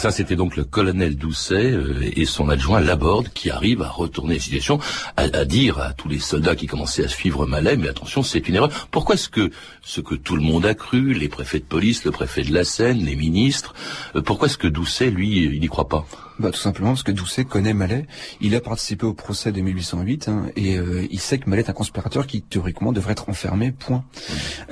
ça, 0.02 0.10
c'était 0.10 0.34
donc 0.34 0.56
le 0.56 0.64
colonel 0.64 1.14
Doucet 1.14 1.70
euh, 1.70 2.10
et 2.16 2.24
son 2.24 2.48
adjoint 2.48 2.80
Laborde 2.80 3.28
qui 3.28 3.50
arrivent 3.50 3.82
à 3.82 3.88
retourner 3.88 4.34
la 4.34 4.40
situation, 4.40 4.80
à, 5.16 5.22
à, 5.32 5.44
dire 5.44 5.78
à 5.78 5.92
tous 5.92 6.08
les 6.08 6.18
soldats 6.18 6.56
qui 6.56 6.66
commençaient 6.66 7.04
à 7.04 7.08
suivre 7.08 7.46
Malais, 7.46 7.76
mais 7.76 7.86
attention, 7.86 8.24
c'est 8.24 8.48
une 8.48 8.56
erreur. 8.56 8.88
Pourquoi 8.90 9.14
est-ce 9.14 9.28
que 9.28 9.52
ce 9.80 10.00
que 10.00 10.16
tout 10.16 10.34
le 10.34 10.42
monde 10.42 10.66
a 10.66 10.74
cru, 10.74 11.14
les 11.14 11.28
préfets 11.28 11.60
de 11.60 11.64
police, 11.64 12.04
le 12.04 12.10
préfet 12.10 12.42
de 12.42 12.52
la 12.52 12.64
Seine, 12.64 12.98
les 12.98 13.14
ministres, 13.14 13.74
euh, 14.16 14.22
pourquoi 14.22 14.48
est-ce 14.48 14.58
que 14.58 14.66
Doucet, 14.66 15.08
lui, 15.08 15.44
il 15.44 15.60
n'y 15.60 15.68
croit 15.68 15.88
pas? 15.88 16.04
Bah, 16.40 16.50
tout 16.50 16.58
simplement 16.58 16.90
parce 16.90 17.04
que 17.04 17.12
Doucet 17.12 17.44
connaît 17.44 17.72
Mallet. 17.72 18.06
Il 18.40 18.56
a 18.56 18.60
participé 18.60 19.06
au 19.06 19.14
procès 19.14 19.52
de 19.52 19.60
1808 19.60 20.28
hein, 20.28 20.46
et 20.56 20.78
euh, 20.78 21.06
il 21.12 21.20
sait 21.20 21.38
que 21.38 21.48
Mallet 21.48 21.62
est 21.62 21.70
un 21.70 21.74
conspirateur 21.74 22.26
qui 22.26 22.42
théoriquement 22.42 22.90
devrait 22.90 23.12
être 23.12 23.28
enfermé. 23.28 23.70
Point. 23.70 24.04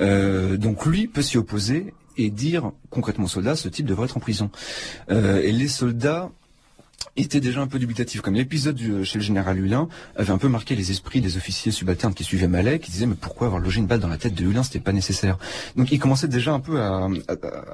Euh, 0.01 0.57
donc 0.57 0.85
lui 0.85 1.07
peut 1.07 1.21
s'y 1.21 1.37
opposer 1.37 1.93
et 2.23 2.29
dire 2.29 2.71
concrètement 2.89 3.25
aux 3.25 3.29
soldats 3.29 3.55
ce 3.55 3.69
type 3.69 3.85
devrait 3.85 4.05
être 4.05 4.17
en 4.17 4.21
prison. 4.21 4.49
Euh, 5.09 5.41
et 5.41 5.51
les 5.51 5.67
soldats 5.67 6.31
était 7.15 7.39
déjà 7.39 7.61
un 7.61 7.67
peu 7.67 7.79
dubitatif. 7.79 8.21
Comme 8.21 8.35
l'épisode 8.35 8.79
chez 9.03 9.19
le 9.19 9.23
général 9.23 9.59
Hulin 9.59 9.87
avait 10.15 10.31
un 10.31 10.37
peu 10.37 10.47
marqué 10.47 10.75
les 10.75 10.91
esprits 10.91 11.21
des 11.21 11.37
officiers 11.37 11.71
subalternes 11.71 12.13
qui 12.13 12.23
suivaient 12.23 12.47
Mallet, 12.47 12.79
qui 12.79 12.91
disaient 12.91 13.05
mais 13.05 13.15
pourquoi 13.15 13.47
avoir 13.47 13.61
logé 13.61 13.79
une 13.79 13.87
balle 13.87 13.99
dans 13.99 14.07
la 14.07 14.17
tête 14.17 14.33
de 14.33 14.45
Hulin, 14.45 14.63
c'était 14.63 14.79
pas 14.79 14.93
nécessaire. 14.93 15.37
Donc 15.75 15.91
il 15.91 15.99
commençait 15.99 16.27
déjà 16.27 16.53
un 16.53 16.59
peu 16.59 16.81
à, 16.81 17.07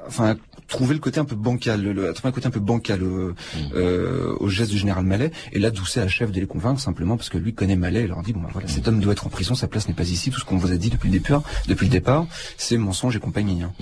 enfin, 0.06 0.36
trouver 0.66 0.94
le 0.94 1.00
côté 1.00 1.20
un 1.20 1.24
peu 1.24 1.36
bancal, 1.36 1.82
le, 1.82 2.08
à 2.08 2.12
trouver 2.12 2.28
un 2.28 2.32
côté 2.32 2.46
un 2.46 2.50
peu 2.50 2.60
bancal 2.60 3.02
euh, 3.02 3.34
euh, 3.74 4.36
au 4.40 4.48
geste 4.48 4.70
du 4.70 4.78
général 4.78 5.04
Mallet. 5.04 5.30
Et 5.52 5.58
là, 5.58 5.70
Doucet 5.70 6.00
achève 6.00 6.30
de 6.30 6.40
les 6.40 6.46
convaincre 6.46 6.80
simplement 6.80 7.16
parce 7.16 7.28
que 7.28 7.38
lui 7.38 7.54
connaît 7.54 7.76
Mallet 7.76 8.02
et 8.02 8.06
leur 8.06 8.22
dit 8.22 8.32
bon 8.32 8.40
ben 8.40 8.50
voilà, 8.52 8.68
cet 8.68 8.88
homme 8.88 9.00
doit 9.00 9.12
être 9.12 9.26
en 9.26 9.30
prison, 9.30 9.54
sa 9.54 9.68
place 9.68 9.88
n'est 9.88 9.94
pas 9.94 10.08
ici. 10.08 10.30
Tout 10.30 10.40
ce 10.40 10.44
qu'on 10.44 10.56
vous 10.56 10.72
a 10.72 10.76
dit 10.76 10.90
depuis 10.90 11.08
le 11.08 11.18
départ, 11.18 11.42
depuis 11.66 11.86
le 11.86 11.92
départ, 11.92 12.26
c'est 12.56 12.76
mensonge 12.76 13.16
et 13.16 13.20
compagnie. 13.20 13.62
Hein. 13.62 13.72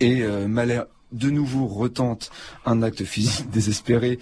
Et 0.00 0.22
euh, 0.22 0.48
Mallet 0.48 0.80
de 1.12 1.30
nouveau 1.30 1.66
retente 1.66 2.30
un 2.64 2.82
acte 2.82 3.04
physique 3.04 3.50
désespéré 3.52 4.18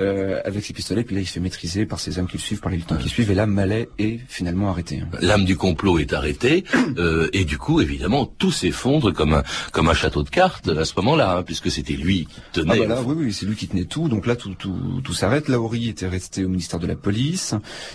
euh, 0.00 0.40
avec 0.44 0.64
ses 0.64 0.72
pistolets, 0.72 1.04
puis 1.04 1.14
là 1.14 1.20
il 1.22 1.26
se 1.26 1.32
fait 1.32 1.40
maîtriser 1.40 1.86
par 1.86 2.00
ses 2.00 2.18
hommes 2.18 2.26
qui 2.26 2.36
le 2.36 2.42
suivent, 2.42 2.60
par 2.60 2.70
les 2.70 2.78
luttants 2.78 2.96
qui 2.96 3.08
suivent, 3.08 3.30
et 3.30 3.34
là 3.34 3.46
Mallet 3.46 3.88
est 3.98 4.20
finalement 4.28 4.70
arrêté. 4.70 5.00
hein. 5.00 5.08
L'âme 5.20 5.44
du 5.44 5.56
complot 5.56 5.98
est 5.98 6.12
arrêtée, 6.12 6.64
euh, 6.98 7.28
et 7.32 7.44
du 7.44 7.58
coup, 7.58 7.80
évidemment, 7.80 8.26
tout 8.26 8.50
s'effondre 8.50 9.12
comme 9.12 9.34
un, 9.34 9.42
comme 9.72 9.88
un 9.88 9.94
château 9.94 10.22
de 10.22 10.30
cartes 10.30 10.68
à 10.68 10.84
ce 10.84 10.94
moment-là, 10.96 11.38
hein, 11.38 11.42
puisque 11.42 11.70
c'était 11.70 11.94
lui 11.94 12.26
qui 12.26 12.40
tenait. 12.52 12.72
Ah 12.74 12.78
bah 12.80 12.86
là, 12.86 13.02
oui, 13.02 13.14
oui, 13.18 13.32
c'est 13.32 13.46
lui 13.46 13.56
qui 13.56 13.68
tenait 13.68 13.84
tout, 13.84 14.08
donc 14.08 14.26
là 14.26 14.36
tout, 14.36 14.54
tout, 14.54 15.00
tout 15.02 15.14
s'arrête. 15.14 15.48
Lauri 15.48 15.88
était 15.88 16.08
resté 16.08 16.44
au 16.44 16.48
ministère 16.48 16.78
de 16.78 16.86
la 16.86 16.96
Police, 16.96 17.54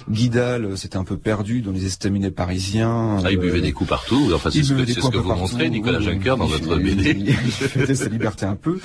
Guidal 0.09 0.65
euh, 0.65 0.75
s'était 0.75 0.97
un 0.97 1.03
peu 1.03 1.17
perdu 1.17 1.61
dans 1.61 1.71
les 1.71 1.85
estaminets 1.85 2.31
parisiens. 2.31 3.17
Ah, 3.23 3.31
il 3.31 3.37
buvait 3.37 3.61
des 3.61 3.71
coups 3.71 3.89
partout, 3.89 4.31
enfin 4.33 4.49
c'est 4.51 4.63
ce 4.63 4.73
que, 4.73 4.85
ce 4.85 4.95
que 5.09 5.17
vous 5.17 5.27
partout, 5.29 5.41
montrez, 5.41 5.69
Nicolas 5.69 5.99
oui, 5.99 6.05
Juncker, 6.05 6.37
dans 6.37 6.45
votre 6.45 6.75
BD. 6.77 7.11
Il, 7.21 7.29
il 7.29 7.35
fêtait 7.35 7.95
sa 7.95 8.07
liberté 8.07 8.45
un 8.45 8.55
peu. 8.55 8.79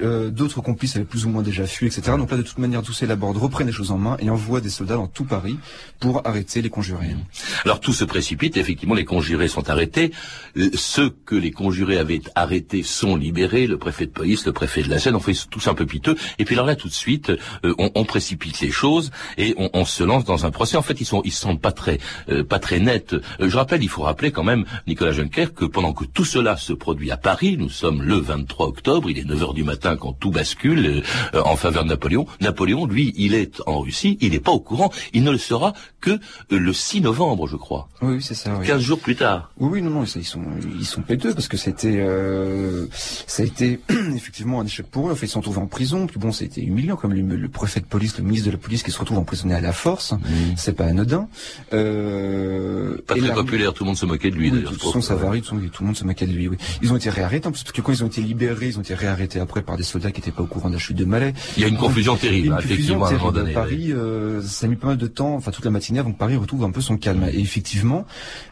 Euh, 0.00 0.30
D'autres 0.30 0.60
complices 0.60 0.96
avaient 0.96 1.04
plus 1.04 1.24
ou 1.26 1.30
moins 1.30 1.42
déjà 1.42 1.66
fui, 1.66 1.86
etc. 1.86 2.16
Donc 2.18 2.27
de 2.36 2.42
toute 2.42 2.58
manière, 2.58 2.82
Doucet 2.82 3.04
et 3.04 3.08
Laborde 3.08 3.36
reprennent 3.36 3.66
les 3.66 3.72
choses 3.72 3.90
en 3.90 3.98
main 3.98 4.16
et 4.20 4.30
envoient 4.30 4.60
des 4.60 4.70
soldats 4.70 4.96
dans 4.96 5.06
tout 5.06 5.24
Paris 5.24 5.58
pour 6.00 6.26
arrêter 6.26 6.62
les 6.62 6.70
conjurés. 6.70 7.16
Alors 7.64 7.80
tout 7.80 7.92
se 7.92 8.04
précipite, 8.04 8.56
effectivement 8.56 8.94
les 8.94 9.04
conjurés 9.04 9.48
sont 9.48 9.68
arrêtés, 9.70 10.12
Euh, 10.56 10.70
ceux 10.74 11.10
que 11.10 11.34
les 11.34 11.50
conjurés 11.50 11.98
avaient 11.98 12.20
arrêtés 12.34 12.82
sont 12.82 13.16
libérés, 13.16 13.66
le 13.66 13.78
préfet 13.78 14.06
de 14.06 14.10
police, 14.10 14.46
le 14.46 14.52
préfet 14.52 14.82
de 14.82 14.90
la 14.90 14.98
Seine, 14.98 15.14
on 15.14 15.20
fait 15.20 15.36
tous 15.50 15.68
un 15.68 15.74
peu 15.74 15.86
piteux, 15.86 16.16
et 16.38 16.44
puis 16.44 16.54
alors 16.54 16.66
là 16.66 16.76
tout 16.76 16.88
de 16.88 16.92
suite, 16.92 17.30
euh, 17.64 17.74
on, 17.78 18.04
précipite 18.04 18.60
les 18.60 18.70
choses 18.70 19.10
et 19.36 19.54
on, 19.58 19.84
se 19.84 20.02
lance 20.02 20.24
dans 20.24 20.46
un 20.46 20.50
procès. 20.50 20.76
En 20.76 20.82
fait 20.82 21.00
ils 21.00 21.04
sont 21.04 21.22
ils 21.24 21.32
sentent 21.32 21.60
pas 21.60 21.72
très 21.72 21.98
euh, 22.30 22.42
pas 22.42 22.58
très 22.58 22.80
nets. 22.80 23.12
Euh, 23.12 23.48
je 23.48 23.56
rappelle, 23.56 23.82
il 23.82 23.88
faut 23.88 24.02
rappeler 24.02 24.30
quand 24.32 24.44
même 24.44 24.64
Nicolas 24.86 25.12
Juncker 25.12 25.52
que 25.54 25.64
pendant 25.64 25.92
que 25.92 26.04
tout 26.04 26.24
cela 26.24 26.56
se 26.56 26.72
produit 26.72 27.10
à 27.10 27.16
Paris, 27.16 27.56
nous 27.58 27.68
sommes 27.68 28.02
le 28.02 28.16
23 28.16 28.66
octobre, 28.66 29.10
il 29.10 29.18
est 29.18 29.24
9 29.24 29.42
heures 29.42 29.54
du 29.54 29.64
matin 29.64 29.96
quand 29.96 30.12
tout 30.12 30.30
bascule 30.30 31.02
euh, 31.34 31.42
en 31.42 31.56
faveur 31.56 31.84
de 31.84 31.90
Napoléon. 31.90 32.17
Napoléon, 32.40 32.86
lui, 32.86 33.12
il 33.16 33.34
est 33.34 33.60
en 33.66 33.80
Russie, 33.80 34.18
il 34.20 34.32
n'est 34.32 34.40
pas 34.40 34.52
au 34.52 34.60
courant, 34.60 34.90
il 35.12 35.22
ne 35.24 35.30
le 35.30 35.38
sera 35.38 35.72
que 36.00 36.10
euh, 36.10 36.18
le 36.58 36.72
6 36.72 37.00
novembre, 37.02 37.46
je 37.48 37.56
crois. 37.56 37.88
Oui, 38.02 38.22
c'est 38.22 38.34
ça. 38.34 38.56
Oui. 38.60 38.66
15 38.66 38.80
jours 38.80 39.00
plus 39.00 39.16
tard. 39.16 39.50
Oui, 39.58 39.68
oui, 39.74 39.82
non, 39.82 39.90
non, 39.90 40.04
ils 40.04 40.24
sont, 40.24 40.42
ils 40.78 40.86
sont 40.86 41.02
péteux 41.02 41.34
parce 41.34 41.48
que 41.48 41.56
c'était, 41.56 41.96
euh, 41.98 42.86
ça 43.26 43.42
a 43.42 43.46
été 43.46 43.80
effectivement 44.14 44.60
un 44.60 44.66
échec 44.66 44.86
pour 44.86 45.08
eux. 45.08 45.12
En 45.12 45.14
fait, 45.14 45.26
ils 45.26 45.30
sont 45.30 45.40
retrouvés 45.40 45.60
en 45.60 45.66
prison. 45.66 46.06
Puis 46.06 46.18
bon, 46.18 46.32
c'était 46.32 46.62
humiliant 46.62 46.96
comme 46.96 47.12
le, 47.12 47.22
le 47.36 47.48
préfet 47.48 47.80
de 47.80 47.86
police, 47.86 48.16
le 48.18 48.24
ministre 48.24 48.46
de 48.46 48.52
la 48.52 48.58
police 48.58 48.82
qui 48.82 48.90
se 48.90 48.98
retrouve 48.98 49.18
emprisonné 49.18 49.54
à 49.54 49.60
la 49.60 49.72
force. 49.72 50.14
C'est 50.56 50.72
pas 50.74 50.84
anodin. 50.86 51.28
Euh, 51.72 52.98
Pas 53.06 53.14
très 53.16 53.32
populaire, 53.34 53.72
tout 53.74 53.84
le 53.84 53.88
monde 53.88 53.96
se 53.96 54.06
moquait 54.06 54.30
de 54.30 54.36
lui 54.36 54.50
Oui, 54.50 54.60
de 54.62 54.66
toute 54.66 54.82
façon, 54.82 55.00
ça 55.00 55.14
varie, 55.14 55.42
tout 55.42 55.54
le 55.54 55.86
monde 55.86 55.96
se 55.96 56.04
moquait 56.04 56.26
de 56.26 56.32
lui, 56.32 56.48
oui. 56.48 56.56
Ils 56.82 56.92
ont 56.92 56.96
été 56.96 57.10
réarrêtés, 57.10 57.46
en 57.48 57.52
plus, 57.52 57.62
parce 57.62 57.72
que 57.72 57.80
quand 57.80 57.92
ils 57.92 58.04
ont 58.04 58.08
été 58.08 58.20
libérés, 58.20 58.68
ils 58.68 58.78
ont 58.78 58.82
été 58.82 58.94
réarrêtés 58.94 59.40
après 59.40 59.62
par 59.62 59.76
des 59.76 59.82
soldats 59.82 60.10
qui 60.10 60.20
n'étaient 60.20 60.30
pas 60.32 60.42
au 60.42 60.46
courant 60.46 60.68
de 60.68 60.74
la 60.74 60.78
chute 60.80 60.96
de 60.96 61.04
Malais. 61.04 61.34
Il 61.56 61.62
y 61.62 61.64
a 61.64 61.68
une 61.68 61.76
confusion 61.76 62.07
terrible, 62.16 62.48
hein, 62.48 62.56
une 62.56 62.62
confusion 62.62 62.74
effectivement, 62.74 63.04
à 63.04 63.08
un 63.08 63.12
moment 63.12 63.32
terrible. 63.32 63.38
donné. 63.38 63.52
Paris, 63.52 63.92
euh, 63.92 64.42
ça 64.42 64.66
a 64.66 64.68
mis 64.68 64.76
pas 64.76 64.88
mal 64.88 64.96
de 64.96 65.06
temps, 65.06 65.34
enfin 65.34 65.50
toute 65.50 65.64
la 65.64 65.70
matinée 65.70 65.98
avant 65.98 66.12
que 66.12 66.18
Paris 66.18 66.36
retrouve 66.36 66.64
un 66.64 66.70
peu 66.70 66.80
son 66.80 66.96
calme. 66.96 67.28
Et 67.32 67.40
effectivement, 67.40 68.06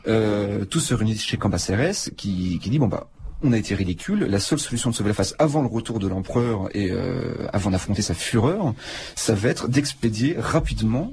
euh, 0.09 0.65
tous 0.65 0.81
se 0.81 0.95
réunissent 0.95 1.25
chez 1.25 1.37
Cambacérès, 1.37 2.11
qui, 2.17 2.59
qui 2.61 2.71
dit, 2.71 2.79
bon 2.79 2.89
bah, 2.89 3.09
on 3.43 3.53
a 3.53 3.59
été 3.59 3.75
ridicule. 3.75 4.25
La 4.25 4.41
seule 4.41 4.59
solution 4.59 4.91
de 4.91 4.95
sauver 4.95 5.09
la 5.09 5.15
face 5.15 5.35
avant 5.39 5.61
le 5.61 5.69
retour 5.69 5.99
de 5.99 6.09
l'empereur 6.09 6.69
et 6.75 6.91
euh, 6.91 7.35
avant 7.53 7.71
d'affronter 7.71 8.03
sa 8.03 8.15
fureur, 8.15 8.75
ça 9.15 9.35
va 9.35 9.49
être 9.49 9.69
d'expédier 9.69 10.37
rapidement 10.39 11.13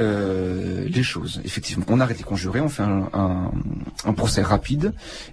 euh, 0.00 0.86
les 0.88 1.02
choses. 1.02 1.40
Effectivement, 1.44 1.84
on 1.88 2.00
arrête 2.00 2.18
les 2.18 2.24
conjurés, 2.24 2.60
on 2.60 2.68
fait 2.68 2.82
un, 2.82 3.08
un, 3.12 3.50
un 4.04 4.12
procès 4.12 4.42
rapide 4.42 4.92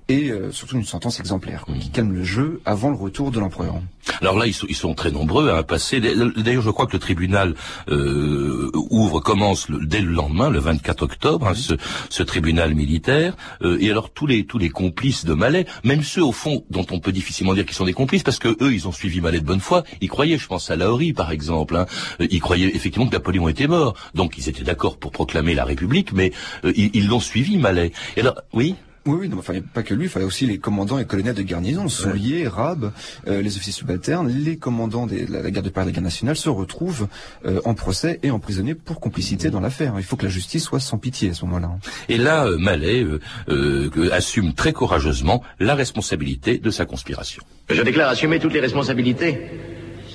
et 0.10 0.32
euh, 0.32 0.52
surtout 0.52 0.76
une 0.78 0.86
sentence 0.86 1.20
exemplaire 1.20 1.66
qui 1.80 1.90
calme 1.90 2.14
le 2.14 2.24
jeu 2.24 2.62
avant 2.66 2.90
le 2.90 2.96
retour 2.96 3.32
de 3.32 3.40
l'empereur. 3.40 3.76
Alors 4.22 4.38
là, 4.38 4.46
ils 4.48 4.54
sont, 4.54 4.68
ils 4.70 4.76
sont 4.76 4.94
très 4.94 5.12
nombreux 5.12 5.50
à 5.50 5.64
passer. 5.64 6.00
D'ailleurs, 6.00 6.62
je 6.62 6.70
crois 6.70 6.86
que 6.86 6.94
le 6.94 7.00
tribunal 7.00 7.56
euh, 7.90 8.70
ouvre, 8.92 9.20
commence 9.20 9.68
le- 9.70 9.86
dès 9.86 10.02
le 10.02 10.12
lendemain, 10.12 10.50
le 10.50 10.60
24 10.60 11.04
octobre, 11.04 11.48
hein, 11.48 11.54
ce, 11.56 11.74
ce 12.10 12.24
tribunal 12.24 12.76
militaire. 12.76 13.36
Euh, 13.64 13.78
et 13.82 13.90
alors 13.90 14.12
tous 14.12 14.28
les 14.28 14.46
tous 14.46 14.58
les 14.58 14.70
complices 14.70 15.26
de 15.26 15.34
Malais, 15.34 15.66
même 15.84 16.04
ceux 16.04 16.24
au 16.24 16.32
fond 16.32 16.64
dont 16.70 16.86
on 16.92 17.00
peut 17.00 17.12
difficilement 17.12 17.54
dire 17.54 17.66
qu'ils 17.66 17.76
sont 17.76 17.86
des 17.86 17.94
complices, 17.94 18.24
parce 18.24 18.40
que 18.40 18.56
eux, 18.62 18.74
ils 18.74 18.88
ont 18.88 18.92
suivi 18.92 19.22
Malais 19.22 19.40
de 19.40 19.46
bonne 19.46 19.60
foi. 19.60 19.84
Ils 20.02 20.10
croyaient, 20.10 20.38
je 20.38 20.48
pense 20.48 20.70
à 20.70 20.76
Laori 20.76 21.14
par 21.14 21.32
exemple, 21.32 21.76
hein, 21.76 21.86
euh, 22.22 22.28
ils 22.30 22.42
croyaient 22.42 22.76
effectivement 22.76 23.08
que 23.08 23.14
Napoléon 23.14 23.48
était 23.50 23.68
mort, 23.68 23.96
donc 24.14 24.38
ils 24.38 24.50
étaient 24.50 24.55
d'accord 24.64 24.98
pour 24.98 25.12
proclamer 25.12 25.54
la 25.54 25.66
République, 25.66 26.14
mais 26.14 26.32
euh, 26.64 26.74
ils 26.76 27.08
l'ont 27.08 27.20
suivi 27.20 27.58
Malais. 27.58 27.92
Et 28.16 28.22
alors, 28.22 28.42
oui? 28.54 28.76
Oui, 29.08 29.18
oui, 29.22 29.30
non, 29.30 29.38
enfin, 29.38 29.54
pas 29.62 29.84
que 29.84 29.94
lui, 29.94 30.06
il 30.06 30.10
fallait 30.10 30.26
aussi 30.26 30.48
les 30.48 30.58
commandants 30.58 30.98
et 30.98 31.06
colonels 31.06 31.36
de 31.36 31.44
garnison, 31.44 31.88
Soulier, 31.88 32.48
Rab, 32.48 32.92
euh, 33.28 33.40
les 33.44 33.56
officiers 33.56 33.72
subalternes, 33.72 34.28
les 34.28 34.58
commandants 34.58 35.06
de 35.06 35.32
la, 35.32 35.44
la 35.44 35.52
garde 35.52 35.68
de 35.68 35.70
Paris 35.70 35.86
de 35.86 35.92
la 35.92 35.96
garde 35.98 36.06
nationale 36.06 36.36
se 36.36 36.50
retrouvent 36.50 37.08
euh, 37.46 37.62
en 37.66 37.76
procès 37.76 38.20
et 38.24 38.32
emprisonnés 38.32 38.74
pour 38.74 39.00
complicité 39.00 39.52
dans 39.52 39.60
l'affaire. 39.60 39.94
Il 39.98 40.04
faut 40.04 40.16
que 40.16 40.26
la 40.26 40.32
justice 40.32 40.64
soit 40.64 40.80
sans 40.80 40.98
pitié 40.98 41.30
à 41.30 41.34
ce 41.36 41.46
moment-là. 41.46 41.70
Et 42.10 42.18
là, 42.18 42.48
euh, 42.48 42.58
Malais 42.58 43.04
euh, 43.04 43.20
euh, 43.50 44.10
assume 44.12 44.56
très 44.56 44.74
courageusement 44.74 45.44
la 45.60 45.76
responsabilité 45.76 46.58
de 46.58 46.72
sa 46.72 46.86
conspiration. 46.86 47.44
Je 47.70 47.84
déclare 47.84 48.10
assumer 48.10 48.40
toutes 48.40 48.54
les 48.54 48.60
responsabilités 48.60 49.40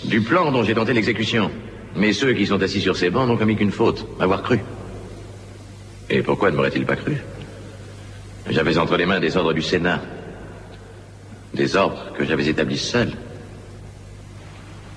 du 0.06 0.20
plan 0.20 0.50
dont 0.50 0.64
j'ai 0.64 0.74
tenté 0.74 0.94
l'exécution. 0.94 1.48
Mais 1.96 2.12
ceux 2.12 2.32
qui 2.32 2.46
sont 2.46 2.62
assis 2.62 2.80
sur 2.80 2.96
ces 2.96 3.10
bancs 3.10 3.26
n'ont 3.26 3.36
commis 3.36 3.56
qu'une 3.56 3.72
faute, 3.72 4.06
m'avoir 4.18 4.42
cru. 4.42 4.60
Et 6.08 6.22
pourquoi 6.22 6.50
ne 6.50 6.56
m'auraient-ils 6.56 6.86
pas 6.86 6.96
cru? 6.96 7.16
J'avais 8.48 8.78
entre 8.78 8.96
les 8.96 9.06
mains 9.06 9.20
des 9.20 9.36
ordres 9.36 9.52
du 9.52 9.62
Sénat. 9.62 10.00
Des 11.54 11.76
ordres 11.76 12.12
que 12.16 12.24
j'avais 12.24 12.46
établis 12.46 12.78
seul. 12.78 13.12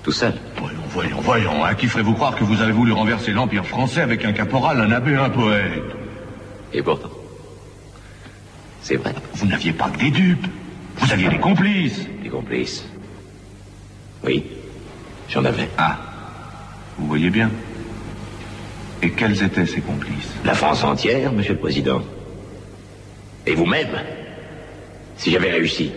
Tout 0.02 0.12
seul. 0.12 0.34
Voyons, 0.56 0.82
voyons, 0.88 1.20
voyons. 1.20 1.64
À 1.64 1.74
qui 1.74 1.86
ferez-vous 1.86 2.14
croire 2.14 2.36
que 2.36 2.44
vous 2.44 2.60
avez 2.60 2.72
voulu 2.72 2.92
renverser 2.92 3.32
l'Empire 3.32 3.66
français 3.66 4.02
avec 4.02 4.24
un 4.24 4.32
caporal, 4.32 4.80
un 4.80 4.92
abbé, 4.92 5.14
un 5.14 5.30
poète? 5.30 5.82
Et 6.72 6.82
pourtant. 6.82 7.10
C'est 8.82 8.96
vrai. 8.96 9.14
Vous 9.34 9.46
n'aviez 9.46 9.72
pas 9.72 9.88
que 9.88 9.98
des 9.98 10.10
dupes. 10.10 10.46
Vous 10.98 11.12
aviez 11.12 11.28
des 11.28 11.38
complices. 11.38 12.06
Des 12.22 12.28
complices. 12.28 12.84
Oui. 14.22 14.44
J'en 15.28 15.44
avais. 15.44 15.68
Ah. 15.78 16.03
Vous 16.98 17.06
voyez 17.06 17.30
bien. 17.30 17.50
Et 19.02 19.10
quels 19.10 19.42
étaient 19.42 19.66
ses 19.66 19.80
complices? 19.80 20.32
La 20.44 20.54
France 20.54 20.84
entière, 20.84 21.32
Monsieur 21.32 21.54
le 21.54 21.58
Président. 21.58 22.02
Et 23.46 23.54
vous-même, 23.54 23.88
si 25.16 25.30
j'avais 25.30 25.50
réussi. 25.50 25.92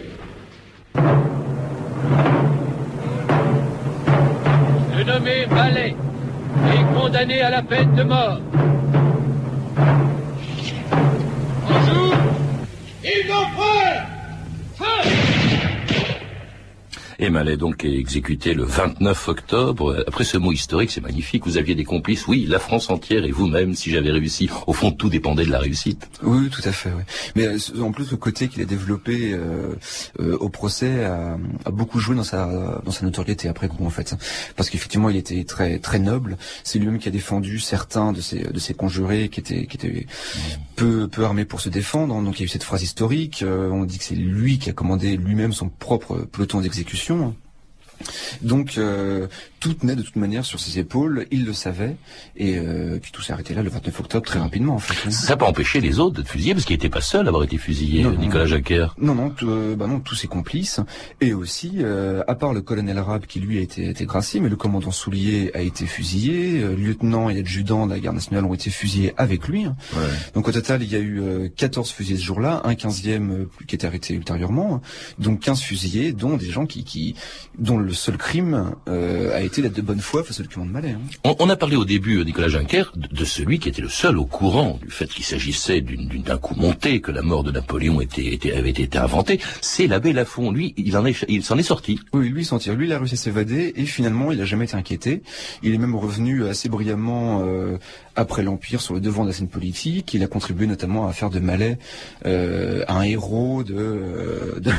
Le 4.95 5.03
nommé 5.05 5.45
Mallet 5.49 5.95
est 6.73 6.99
condamné 6.99 7.41
à 7.41 7.49
la 7.49 7.62
peine 7.62 7.95
de 7.95 8.03
mort. 8.03 8.41
Et 17.19 17.30
Mallet 17.30 17.58
donc 17.58 17.84
est 17.84 17.97
exécuté 17.97 18.53
le 18.53 18.63
29 18.63 19.27
octobre. 19.27 20.03
Après 20.08 20.23
ce 20.23 20.38
mot 20.38 20.51
historique, 20.51 20.91
c'est 20.91 21.01
magnifique. 21.01 21.45
Vous 21.45 21.58
aviez 21.58 21.73
des 21.73 21.84
complices. 21.84 22.27
Oui, 22.27 22.45
la 22.47 22.60
France 22.60 22.89
entière 22.89 23.25
et 23.25 23.32
vous-même, 23.32 23.73
si 23.73 23.89
j'avais 23.89 24.12
réussi. 24.12 24.49
Au 24.67 24.73
fond, 24.73 24.91
tout 24.91 25.10
dépendait 25.10 25.45
de 25.45 25.51
la 25.51 25.60
réussite. 25.60 26.08
Oui, 26.21 26.49
tout 26.49 26.62
à 26.63 26.71
fait. 26.71 26.91
Oui. 26.95 27.03
Mais 27.36 27.47
euh, 27.47 27.82
en 27.82 27.91
plus, 27.91 28.12
le 28.12 28.17
côté 28.17 28.47
qu'il 28.47 28.62
a 28.62 28.65
développé 28.65 29.34
euh, 29.34 29.73
euh, 30.19 30.38
au 30.38 30.49
procès 30.49 31.06
a, 31.06 31.38
a, 31.65 31.71
beaucoup 31.71 31.99
joué 31.99 32.15
dans 32.15 32.23
sa 32.23 32.82
dans 32.86 32.91
sa 32.91 33.06
notoriété 33.06 33.47
après 33.47 33.67
coup 33.67 33.86
en 33.86 33.89
fait, 33.89 34.15
parce 34.56 34.69
qu'effectivement, 34.69 35.10
il 35.10 35.17
était 35.17 35.43
très 35.43 35.80
très 35.80 35.99
noble. 35.99 36.38
C'est 36.63 36.80
lui-même 36.80 36.99
qui 36.99 37.08
a 37.08 37.12
défendu 37.12 37.60
certains 37.60 38.12
de 38.13 38.21
ses 38.21 38.43
de 38.43 38.60
ses 38.60 38.73
conjurés 38.73 39.30
qui 39.30 39.39
étaient 39.39 39.65
qui 39.65 39.77
étaient 39.77 40.06
peu 40.77 41.08
peu 41.08 41.25
armés 41.25 41.45
pour 41.45 41.60
se 41.60 41.69
défendre. 41.69 42.21
Donc 42.21 42.39
il 42.39 42.39
y 42.39 42.43
a 42.43 42.45
eu 42.45 42.49
cette 42.49 42.63
phrase 42.63 42.84
historique. 42.84 43.41
Euh, 43.43 43.69
on 43.71 43.84
dit 43.84 43.97
que 43.97 44.03
c'est 44.06 44.15
lui 44.15 44.60
qui 44.60 44.69
a 44.69 44.73
commandé 44.73 45.17
lui-même 45.17 45.51
son 45.51 45.69
propre 45.69 46.27
peloton 46.32 46.62
d'exécution 46.62 47.07
production 47.08 47.46
donc 48.41 48.77
euh, 48.77 49.27
tout 49.60 49.73
tenait 49.73 49.95
de 49.95 50.01
toute 50.01 50.15
manière 50.15 50.45
sur 50.45 50.60
ses 50.60 50.79
épaules, 50.79 51.25
il 51.31 51.45
le 51.45 51.53
savait, 51.53 51.95
et 52.36 52.57
euh, 52.57 52.99
puis 53.01 53.12
tout 53.12 53.21
s'est 53.21 53.33
arrêté 53.33 53.53
là 53.53 53.63
le 53.63 53.69
29 53.69 53.99
octobre 53.99 54.25
très 54.25 54.39
rapidement 54.39 54.75
en 54.75 54.79
fait. 54.79 55.10
Ça 55.12 55.29
n'a 55.33 55.38
pas 55.38 55.47
empêché 55.47 55.81
les 55.81 55.99
autres 55.99 56.17
d'être 56.17 56.29
fusillés 56.29 56.53
parce 56.53 56.65
qu'il 56.65 56.75
n'était 56.75 56.89
pas 56.89 57.01
seul 57.01 57.25
à 57.25 57.29
avoir 57.29 57.43
été 57.43 57.57
fusillé, 57.57 58.03
Non, 58.03 58.12
Nicolas. 58.12 58.45
Jacquer. 58.45 58.88
Non, 58.99 59.15
non, 59.15 59.33
euh, 59.43 59.75
bah 59.75 59.88
non, 59.88 59.99
tous 59.99 60.15
ses 60.15 60.27
complices, 60.27 60.79
et 61.21 61.33
aussi, 61.33 61.77
euh, 61.79 62.23
à 62.27 62.36
part 62.36 62.53
le 62.53 62.62
colonel 62.62 62.97
arabe 62.97 63.25
qui 63.25 63.39
lui 63.39 63.57
a 63.57 63.62
été, 63.62 63.89
été 63.89 64.05
gracié, 64.05 64.39
mais 64.39 64.49
le 64.49 64.55
commandant 64.55 64.91
Soulier 64.91 65.51
a 65.53 65.62
été 65.62 65.86
fusillé, 65.86 66.62
euh, 66.62 66.75
lieutenant 66.75 67.29
et 67.29 67.39
adjudant 67.39 67.88
de 67.88 67.93
la 67.93 67.99
garde 67.99 68.15
nationale 68.15 68.45
ont 68.45 68.53
été 68.53 68.69
fusillés 68.69 69.13
avec 69.17 69.47
lui. 69.47 69.65
hein. 69.65 69.75
Donc 70.33 70.47
au 70.47 70.51
total, 70.51 70.83
il 70.83 70.91
y 70.91 70.95
a 70.95 70.99
eu 70.99 71.19
euh, 71.21 71.49
14 71.55 71.89
fusillés 71.91 72.17
ce 72.19 72.23
jour-là, 72.25 72.62
un 72.63 72.73
15e 72.73 73.31
euh, 73.31 73.49
qui 73.67 73.75
était 73.75 73.88
arrêté 73.88 74.13
ultérieurement, 74.13 74.75
hein. 74.75 74.81
donc 75.19 75.39
15 75.41 75.62
fusillés, 75.62 76.13
dont 76.13 76.38
des 76.38 76.49
gens 76.49 76.65
qui, 76.65 76.83
qui 76.83 77.15
dont 77.57 77.77
le 77.77 77.87
seul 77.93 78.17
crime 78.17 78.73
euh, 78.88 79.36
a 79.36 79.41
été 79.41 79.62
d'être 79.62 79.76
de 79.76 79.82
bonne 79.82 80.00
foi 80.00 80.23
face 80.23 80.39
au 80.39 80.43
document 80.43 80.65
de 80.65 80.71
Malais. 80.71 80.91
hein. 80.91 81.02
On, 81.23 81.36
on 81.39 81.50
a 81.50 81.56
parlé 81.56 81.76
au 81.76 81.86
début, 81.86 82.17
euh, 82.19 82.23
Nicolas 82.23 82.47
Juncker, 82.50 82.91
de, 82.95 83.08
de 83.08 83.26
celui 83.26 83.60
qui 83.60 83.69
était 83.69 83.82
le 83.82 83.89
seul 83.89 84.17
au 84.17 84.26
courant 84.26 84.80
du 84.82 84.89
fait 84.91 85.08
qu'il 85.08 85.23
s'agissait 85.26 85.82
d'un 85.82 86.38
coup 86.38 86.56
monté, 86.56 87.02
que 87.02 87.12
la 87.12 87.21
mort 87.21 87.43
de 87.43 87.52
Napoléon 87.52 88.02
était, 88.02 88.34
était- 88.34 88.54
avait 88.54 88.69
été 88.71 88.97
inventée. 88.97 89.39
C'est 89.62 89.88
l'abbé 89.88 90.13
Lafont. 90.13 90.52
Lui, 90.52 90.73
il 90.78 90.95
en 90.97 91.06
est, 91.06 91.26
il 91.28 91.43
s'en 91.43 91.58
est 91.58 91.63
sorti. 91.63 92.00
Oui, 92.13 92.30
lui, 92.30 92.41
il 92.41 92.45
s'en 92.45 92.60
tire. 92.60 92.76
Lui, 92.76 92.88
il 92.88 92.93
a 92.93 92.97
réussi 93.00 93.15
à 93.15 93.17
s'évader 93.17 93.73
et 93.76 93.86
finalement, 93.86 94.32
il 94.32 94.41
a 94.41 94.45
jamais 94.45 94.65
été 94.65 94.76
inquiété. 94.76 95.21
Il 95.63 95.73
est 95.73 95.78
même 95.78 95.95
revenu 95.95 96.45
assez 96.45 96.69
brillamment 96.69 97.43
euh, 97.45 97.78
après 98.15 98.43
l'Empire 98.43 98.82
sur 98.82 98.93
le 98.93 99.00
devant 99.00 99.23
de 99.23 99.30
la 99.30 99.34
scène 99.34 99.47
politique. 99.50 100.13
Il 100.13 100.23
a 100.23 100.28
contribué 100.28 100.67
notamment 100.67 101.08
à 101.08 101.13
faire 101.13 101.30
de 101.30 101.39
Malais 101.39 101.78
euh, 102.26 102.84
un 102.88 103.02
héros 103.04 103.63
de, 103.63 103.73
euh, 103.78 104.60
de, 104.60 104.71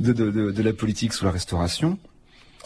de, 0.00 0.12
de- 0.12 0.30
de- 0.30 0.50
de 0.50 0.62
la 0.62 0.72
politique 0.72 1.12
sous 1.12 1.24
la 1.24 1.30
Restauration. 1.30 1.98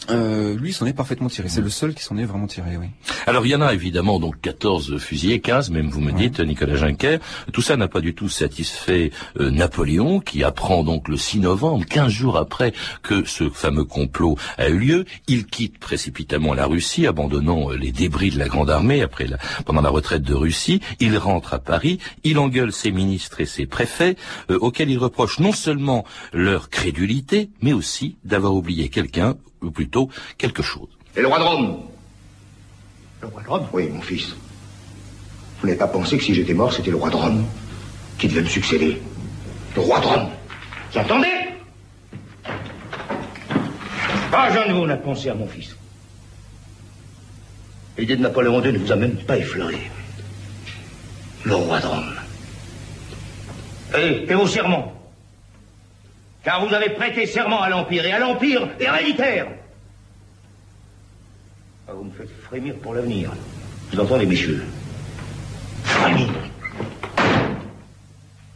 Euh, 0.09 0.55
lui, 0.57 0.73
s'en 0.73 0.85
est 0.85 0.93
parfaitement 0.93 1.29
tiré. 1.29 1.47
C'est 1.47 1.61
le 1.61 1.69
seul 1.69 1.93
qui 1.93 2.03
s'en 2.03 2.17
est 2.17 2.25
vraiment 2.25 2.47
tiré, 2.47 2.77
oui. 2.77 2.87
Alors 3.27 3.45
il 3.45 3.49
y 3.49 3.55
en 3.55 3.61
a 3.61 3.73
évidemment 3.73 4.19
donc 4.19 4.41
14 4.41 4.97
fusillés, 4.97 5.41
15 5.41 5.69
même 5.69 5.89
vous 5.89 6.01
me 6.01 6.11
dites, 6.11 6.39
Nicolas 6.39 6.75
Juncker. 6.75 7.19
Tout 7.53 7.61
ça 7.61 7.77
n'a 7.77 7.87
pas 7.87 8.01
du 8.01 8.15
tout 8.15 8.29
satisfait 8.29 9.11
euh, 9.39 9.51
Napoléon 9.51 10.19
qui 10.19 10.43
apprend 10.43 10.83
donc 10.83 11.07
le 11.07 11.17
6 11.17 11.41
novembre, 11.41 11.85
15 11.85 12.11
jours 12.11 12.37
après 12.37 12.73
que 13.03 13.23
ce 13.25 13.49
fameux 13.49 13.85
complot 13.85 14.37
a 14.57 14.69
eu 14.69 14.79
lieu. 14.79 15.05
Il 15.27 15.45
quitte 15.45 15.77
précipitamment 15.77 16.55
la 16.55 16.65
Russie, 16.65 17.05
abandonnant 17.05 17.71
euh, 17.71 17.75
les 17.75 17.91
débris 17.91 18.31
de 18.31 18.39
la 18.39 18.47
Grande 18.47 18.71
Armée 18.71 19.03
après 19.03 19.27
la, 19.27 19.37
pendant 19.65 19.81
la 19.81 19.89
retraite 19.89 20.23
de 20.23 20.33
Russie. 20.33 20.81
Il 20.99 21.17
rentre 21.17 21.53
à 21.53 21.59
Paris, 21.59 21.99
il 22.23 22.39
engueule 22.39 22.73
ses 22.73 22.91
ministres 22.91 23.39
et 23.41 23.45
ses 23.45 23.67
préfets, 23.67 24.15
euh, 24.49 24.57
auxquels 24.59 24.89
il 24.89 24.97
reproche 24.97 25.39
non 25.39 25.51
seulement 25.51 26.05
leur 26.33 26.69
crédulité, 26.69 27.51
mais 27.61 27.73
aussi 27.73 28.17
d'avoir 28.23 28.55
oublié 28.55 28.89
quelqu'un, 28.89 29.35
ou 29.61 29.71
plutôt 29.71 30.09
quelque 30.37 30.61
chose. 30.63 30.87
Et 31.15 31.21
le 31.21 31.27
roi 31.27 31.39
de 31.39 31.43
Rome? 31.43 31.77
Le 33.21 33.27
roi 33.27 33.43
de 33.43 33.47
Rome? 33.47 33.67
Oui, 33.73 33.89
mon 33.89 34.01
fils. 34.01 34.35
Vous 35.59 35.67
n'avez 35.67 35.77
pas 35.77 35.87
pensé 35.87 36.17
que 36.17 36.23
si 36.23 36.33
j'étais 36.33 36.53
mort, 36.53 36.73
c'était 36.73 36.89
le 36.89 36.97
roi 36.97 37.09
de 37.09 37.15
Rome 37.15 37.45
qui 38.17 38.27
devait 38.27 38.41
me 38.41 38.47
succéder? 38.47 39.01
Le 39.75 39.81
roi 39.81 39.99
de 39.99 40.05
Rome 40.05 40.29
Vous 40.91 40.99
entendez? 40.99 41.27
Pas 44.31 44.49
un 44.49 44.67
de 44.69 44.73
vous 44.73 44.85
n'a 44.85 44.97
pensé 44.97 45.29
à 45.29 45.35
mon 45.35 45.47
fils. 45.47 45.75
L'idée 47.97 48.15
de 48.15 48.21
Napoléon 48.21 48.63
II 48.63 48.71
ne 48.71 48.77
vous 48.77 48.91
a 48.91 48.95
même 48.95 49.17
pas 49.17 49.37
effleuré. 49.37 49.77
Le 51.43 51.55
roi 51.55 51.79
de 51.79 51.85
Rome. 51.85 52.13
Et, 53.97 54.25
et 54.29 54.33
vos 54.33 54.47
serments? 54.47 55.00
Car 56.43 56.65
vous 56.65 56.73
avez 56.73 56.89
prêté 56.89 57.25
serment 57.25 57.61
à 57.61 57.69
l'Empire, 57.69 58.05
et 58.05 58.11
à 58.11 58.19
l'Empire 58.19 58.67
héréditaire 58.79 59.47
ah, 61.87 61.91
Vous 61.93 62.05
me 62.05 62.11
faites 62.11 62.31
frémir 62.43 62.75
pour 62.75 62.95
l'avenir. 62.95 63.31
Vous 63.91 63.99
entendez, 63.99 64.25
messieurs? 64.25 64.63
Frémir. 65.83 66.29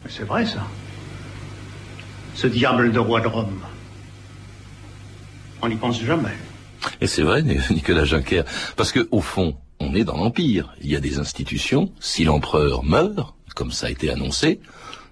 Mais 0.04 0.10
c'est 0.10 0.24
vrai, 0.24 0.44
ça. 0.46 0.66
Ce 2.34 2.46
diable 2.46 2.92
de 2.92 2.98
roi 2.98 3.20
de 3.20 3.28
Rome. 3.28 3.60
On 5.62 5.68
n'y 5.68 5.76
pense 5.76 6.02
jamais. 6.02 6.36
Et 7.00 7.06
c'est 7.06 7.22
vrai, 7.22 7.42
Nicolas 7.70 8.04
Juncker, 8.04 8.42
parce 8.76 8.92
que 8.92 9.08
au 9.10 9.20
fond, 9.20 9.56
on 9.78 9.94
est 9.94 10.04
dans 10.04 10.16
l'Empire. 10.16 10.74
Il 10.82 10.90
y 10.90 10.96
a 10.96 11.00
des 11.00 11.18
institutions. 11.18 11.92
Si 12.00 12.24
l'empereur 12.24 12.82
meurt, 12.82 13.34
comme 13.54 13.70
ça 13.70 13.86
a 13.86 13.90
été 13.90 14.10
annoncé, 14.10 14.60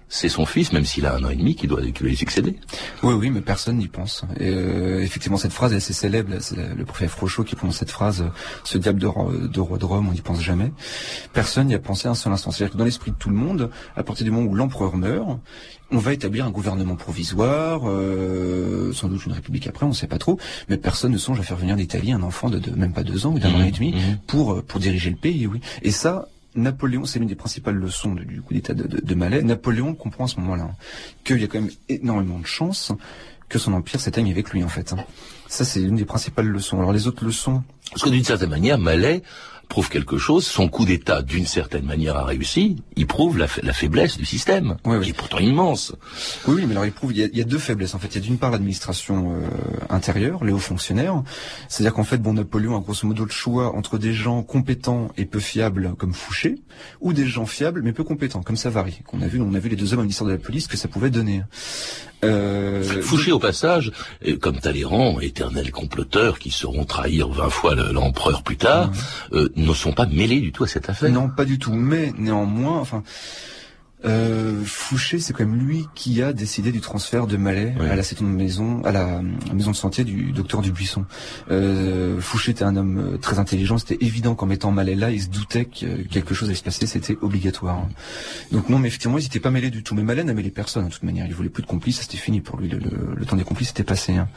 c'est 0.07 0.29
son 0.29 0.45
fils, 0.45 0.71
même 0.71 0.85
s'il 0.85 1.05
a 1.05 1.15
un 1.15 1.23
an 1.23 1.29
et 1.29 1.35
demi, 1.35 1.55
qui 1.55 1.67
doit, 1.67 1.81
qui 1.81 1.91
doit 1.91 2.09
lui 2.09 2.15
succéder. 2.15 2.55
Oui, 3.03 3.13
oui, 3.13 3.29
mais 3.31 3.41
personne 3.41 3.77
n'y 3.77 3.87
pense. 3.87 4.23
Et, 4.39 4.49
euh, 4.49 5.01
effectivement, 5.01 5.37
cette 5.37 5.51
phrase 5.51 5.73
est 5.73 5.77
assez 5.77 5.93
célèbre. 5.93 6.31
C'est 6.39 6.55
le 6.55 6.85
préfet 6.85 7.07
Frochot 7.07 7.43
qui 7.43 7.55
prononce 7.55 7.77
cette 7.77 7.91
phrase 7.91 8.21
euh, 8.21 8.29
"Ce 8.63 8.77
diable 8.77 8.99
de, 8.99 9.07
ro- 9.07 9.31
de 9.31 9.59
roi 9.59 9.77
de 9.77 9.85
Rome, 9.85 10.07
on 10.09 10.11
n'y 10.13 10.21
pense 10.21 10.41
jamais." 10.41 10.71
Personne 11.33 11.67
n'y 11.67 11.73
a 11.75 11.79
pensé 11.79 12.07
un 12.07 12.15
seul 12.15 12.31
instant. 12.31 12.51
C'est-à-dire 12.51 12.73
que 12.73 12.77
dans 12.77 12.85
l'esprit 12.85 13.11
de 13.11 13.17
tout 13.17 13.29
le 13.29 13.35
monde, 13.35 13.71
à 13.95 14.03
partir 14.03 14.23
du 14.25 14.31
moment 14.31 14.49
où 14.49 14.55
l'empereur 14.55 14.95
meurt, 14.95 15.39
on 15.91 15.97
va 15.97 16.13
établir 16.13 16.45
un 16.45 16.51
gouvernement 16.51 16.95
provisoire, 16.95 17.81
euh, 17.85 18.91
sans 18.93 19.07
doute 19.07 19.25
une 19.25 19.33
république 19.33 19.67
après, 19.67 19.85
on 19.85 19.89
ne 19.89 19.93
sait 19.93 20.07
pas 20.07 20.17
trop. 20.17 20.39
Mais 20.69 20.77
personne 20.77 21.11
ne 21.11 21.17
songe 21.17 21.39
à 21.39 21.43
faire 21.43 21.57
venir 21.57 21.75
d'Italie 21.75 22.11
un 22.11 22.21
enfant 22.23 22.49
de, 22.49 22.59
de 22.59 22.71
même 22.71 22.93
pas 22.93 23.03
deux 23.03 23.25
ans 23.25 23.33
ou 23.33 23.39
d'un 23.39 23.53
an 23.53 23.63
et 23.63 23.71
demi 23.71 23.93
mhm. 23.93 24.17
pour 24.27 24.53
euh, 24.53 24.61
pour 24.61 24.79
diriger 24.79 25.09
le 25.09 25.15
pays. 25.17 25.47
Oui. 25.47 25.59
Et 25.81 25.91
ça. 25.91 26.27
Napoléon, 26.55 27.05
c'est 27.05 27.19
l'une 27.19 27.27
des 27.27 27.35
principales 27.35 27.75
leçons 27.75 28.15
du 28.15 28.41
coup 28.41 28.53
d'État 28.53 28.73
de 28.73 29.15
Malais. 29.15 29.41
Napoléon 29.41 29.93
comprend 29.93 30.25
à 30.25 30.27
ce 30.27 30.39
moment-là 30.39 30.63
hein, 30.63 30.75
qu'il 31.23 31.39
y 31.39 31.43
a 31.43 31.47
quand 31.47 31.61
même 31.61 31.71
énormément 31.89 32.39
de 32.39 32.45
chances 32.45 32.91
que 33.49 33.59
son 33.59 33.73
empire 33.73 33.99
s'éteigne 33.99 34.31
avec 34.31 34.49
lui 34.51 34.63
en 34.63 34.67
fait. 34.69 34.93
hein. 34.93 34.97
Ça 35.47 35.65
c'est 35.65 35.79
l'une 35.79 35.95
des 35.97 36.05
principales 36.05 36.47
leçons. 36.47 36.79
Alors 36.79 36.93
les 36.93 37.07
autres 37.07 37.23
leçons, 37.25 37.63
Parce 37.91 38.03
que 38.03 38.09
d'une 38.09 38.23
certaine 38.23 38.49
manière, 38.49 38.77
Malais 38.79 39.21
prouve 39.67 39.89
quelque 39.89 40.17
chose. 40.17 40.45
Son 40.45 40.67
coup 40.69 40.85
d'État, 40.85 41.21
d'une 41.21 41.45
certaine 41.45 41.85
manière, 41.85 42.15
a 42.15 42.23
réussi. 42.25 42.77
Il 42.95 43.07
prouve 43.07 43.37
la, 43.37 43.47
fa- 43.47 43.61
la 43.63 43.73
faiblesse 43.73 44.17
du 44.17 44.25
système, 44.25 44.77
qui 45.01 45.09
est 45.09 45.13
pourtant 45.13 45.39
immense. 45.39 45.93
oui, 46.47 46.55
oui, 46.57 46.65
mais 46.65 46.71
alors 46.71 46.85
il 46.85 46.91
prouve 46.91 47.11
il 47.11 47.17
y 47.19 47.23
a, 47.23 47.25
il 47.25 47.37
y 47.37 47.41
a 47.41 47.45
deux 47.45 47.57
faiblesses 47.57 47.93
en 47.95 47.99
fait. 47.99 48.07
Il 48.07 48.15
y 48.15 48.17
a 48.17 48.21
d'une 48.21 48.37
part 48.37 48.51
l'administration 48.51 49.35
euh, 49.35 49.47
intérieure, 49.89 50.43
les 50.43 50.51
hauts 50.51 50.57
fonctionnaires, 50.57 51.21
c'est-à-dire 51.67 51.93
qu'en 51.93 52.03
fait 52.03 52.17
bon 52.17 52.33
Napoléon 52.33 52.77
a 52.77 52.79
grosso 52.81 53.07
modo 53.07 53.25
le 53.25 53.31
choix 53.31 53.75
entre 53.75 53.97
des 53.97 54.13
gens 54.13 54.43
compétents 54.43 55.09
et 55.17 55.25
peu 55.25 55.39
fiables 55.39 55.93
comme 55.97 56.13
Fouché, 56.13 56.55
ou 57.01 57.13
des 57.13 57.25
gens 57.25 57.45
fiables 57.45 57.81
mais 57.83 57.93
peu 57.93 58.03
compétents 58.03 58.41
comme 58.43 58.55
Savary. 58.57 58.99
Qu'on 59.05 59.21
a 59.21 59.27
vu, 59.27 59.41
on 59.41 59.53
a 59.53 59.59
vu 59.59 59.69
les 59.69 59.75
deux 59.75 59.93
hommes 59.93 59.99
au 59.99 60.03
ministère 60.03 60.27
de 60.27 60.31
la 60.31 60.37
police 60.37 60.67
que 60.67 60.77
ça 60.77 60.87
pouvait 60.87 61.09
donner. 61.09 61.41
Euh, 62.23 63.01
Fouché, 63.01 63.31
au 63.31 63.39
passage, 63.39 63.91
comme 64.41 64.59
Talleyrand, 64.59 65.19
éternels 65.19 65.71
comploteurs 65.71 66.39
qui 66.39 66.49
sauront 66.49 66.85
trahir 66.85 67.27
vingt 67.29 67.49
fois 67.49 67.75
le- 67.75 67.91
l'empereur 67.91 68.41
plus 68.41 68.57
tard, 68.57 68.91
euh, 69.33 69.49
ne 69.55 69.73
sont 69.73 69.93
pas 69.93 70.05
mêlés 70.05 70.41
du 70.41 70.51
tout 70.51 70.63
à 70.63 70.67
cette 70.67 70.89
affaire. 70.89 71.11
Non, 71.11 71.29
pas 71.29 71.45
du 71.45 71.59
tout. 71.59 71.73
Mais 71.73 72.13
néanmoins, 72.17 72.79
enfin, 72.79 73.03
euh, 74.05 74.63
Fouché, 74.65 75.19
c'est 75.19 75.33
quand 75.33 75.45
même 75.45 75.59
lui 75.59 75.85
qui 75.95 76.21
a 76.21 76.33
décidé 76.33 76.71
du 76.71 76.81
transfert 76.81 77.27
de 77.27 77.37
Malais 77.37 77.73
à 77.79 77.95
la 77.95 78.03
septième 78.03 78.33
maison, 78.33 78.83
à 78.83 78.91
la 78.91 79.21
maison 79.53 79.71
de 79.71 79.75
santé 79.75 80.03
du 80.03 80.31
docteur 80.31 80.61
Dubuisson. 80.61 81.05
Euh, 81.51 82.19
Fouché 82.19 82.51
était 82.51 82.63
un 82.63 82.75
homme 82.75 83.13
euh, 83.13 83.17
très 83.17 83.39
intelligent. 83.39 83.77
C'était 83.77 84.03
évident 84.05 84.35
qu'en 84.35 84.45
mettant 84.45 84.71
Malais 84.71 84.95
là, 84.95 85.11
il 85.11 85.21
se 85.21 85.29
doutait 85.29 85.65
que 85.65 86.03
quelque 86.03 86.33
chose 86.33 86.49
allait 86.49 86.57
se 86.57 86.63
passer. 86.63 86.85
C'était 86.87 87.17
obligatoire. 87.21 87.87
Donc 88.51 88.69
non, 88.69 88.79
mais 88.79 88.87
effectivement, 88.87 89.17
ils 89.17 89.23
n'étaient 89.23 89.39
pas 89.39 89.51
mêlés 89.51 89.71
du 89.71 89.83
tout. 89.83 89.95
Mais 89.95 90.03
Malais 90.03 90.23
n'a 90.23 90.33
mêlé 90.33 90.51
personne 90.51 90.85
de 90.85 90.91
toute 90.91 91.03
manière. 91.03 91.25
Il 91.25 91.33
voulait 91.33 91.49
plus 91.49 91.63
de 91.63 91.67
complices. 91.67 92.01
C'était 92.01 92.17
fini 92.17 92.41
pour 92.41 92.59
lui. 92.59 92.69
Le, 92.69 93.25
temps 93.25 93.35
des 93.35 93.43
complices 93.43 93.71
était 93.71 93.83
passé. 93.83 94.13
Hein. 94.13 94.27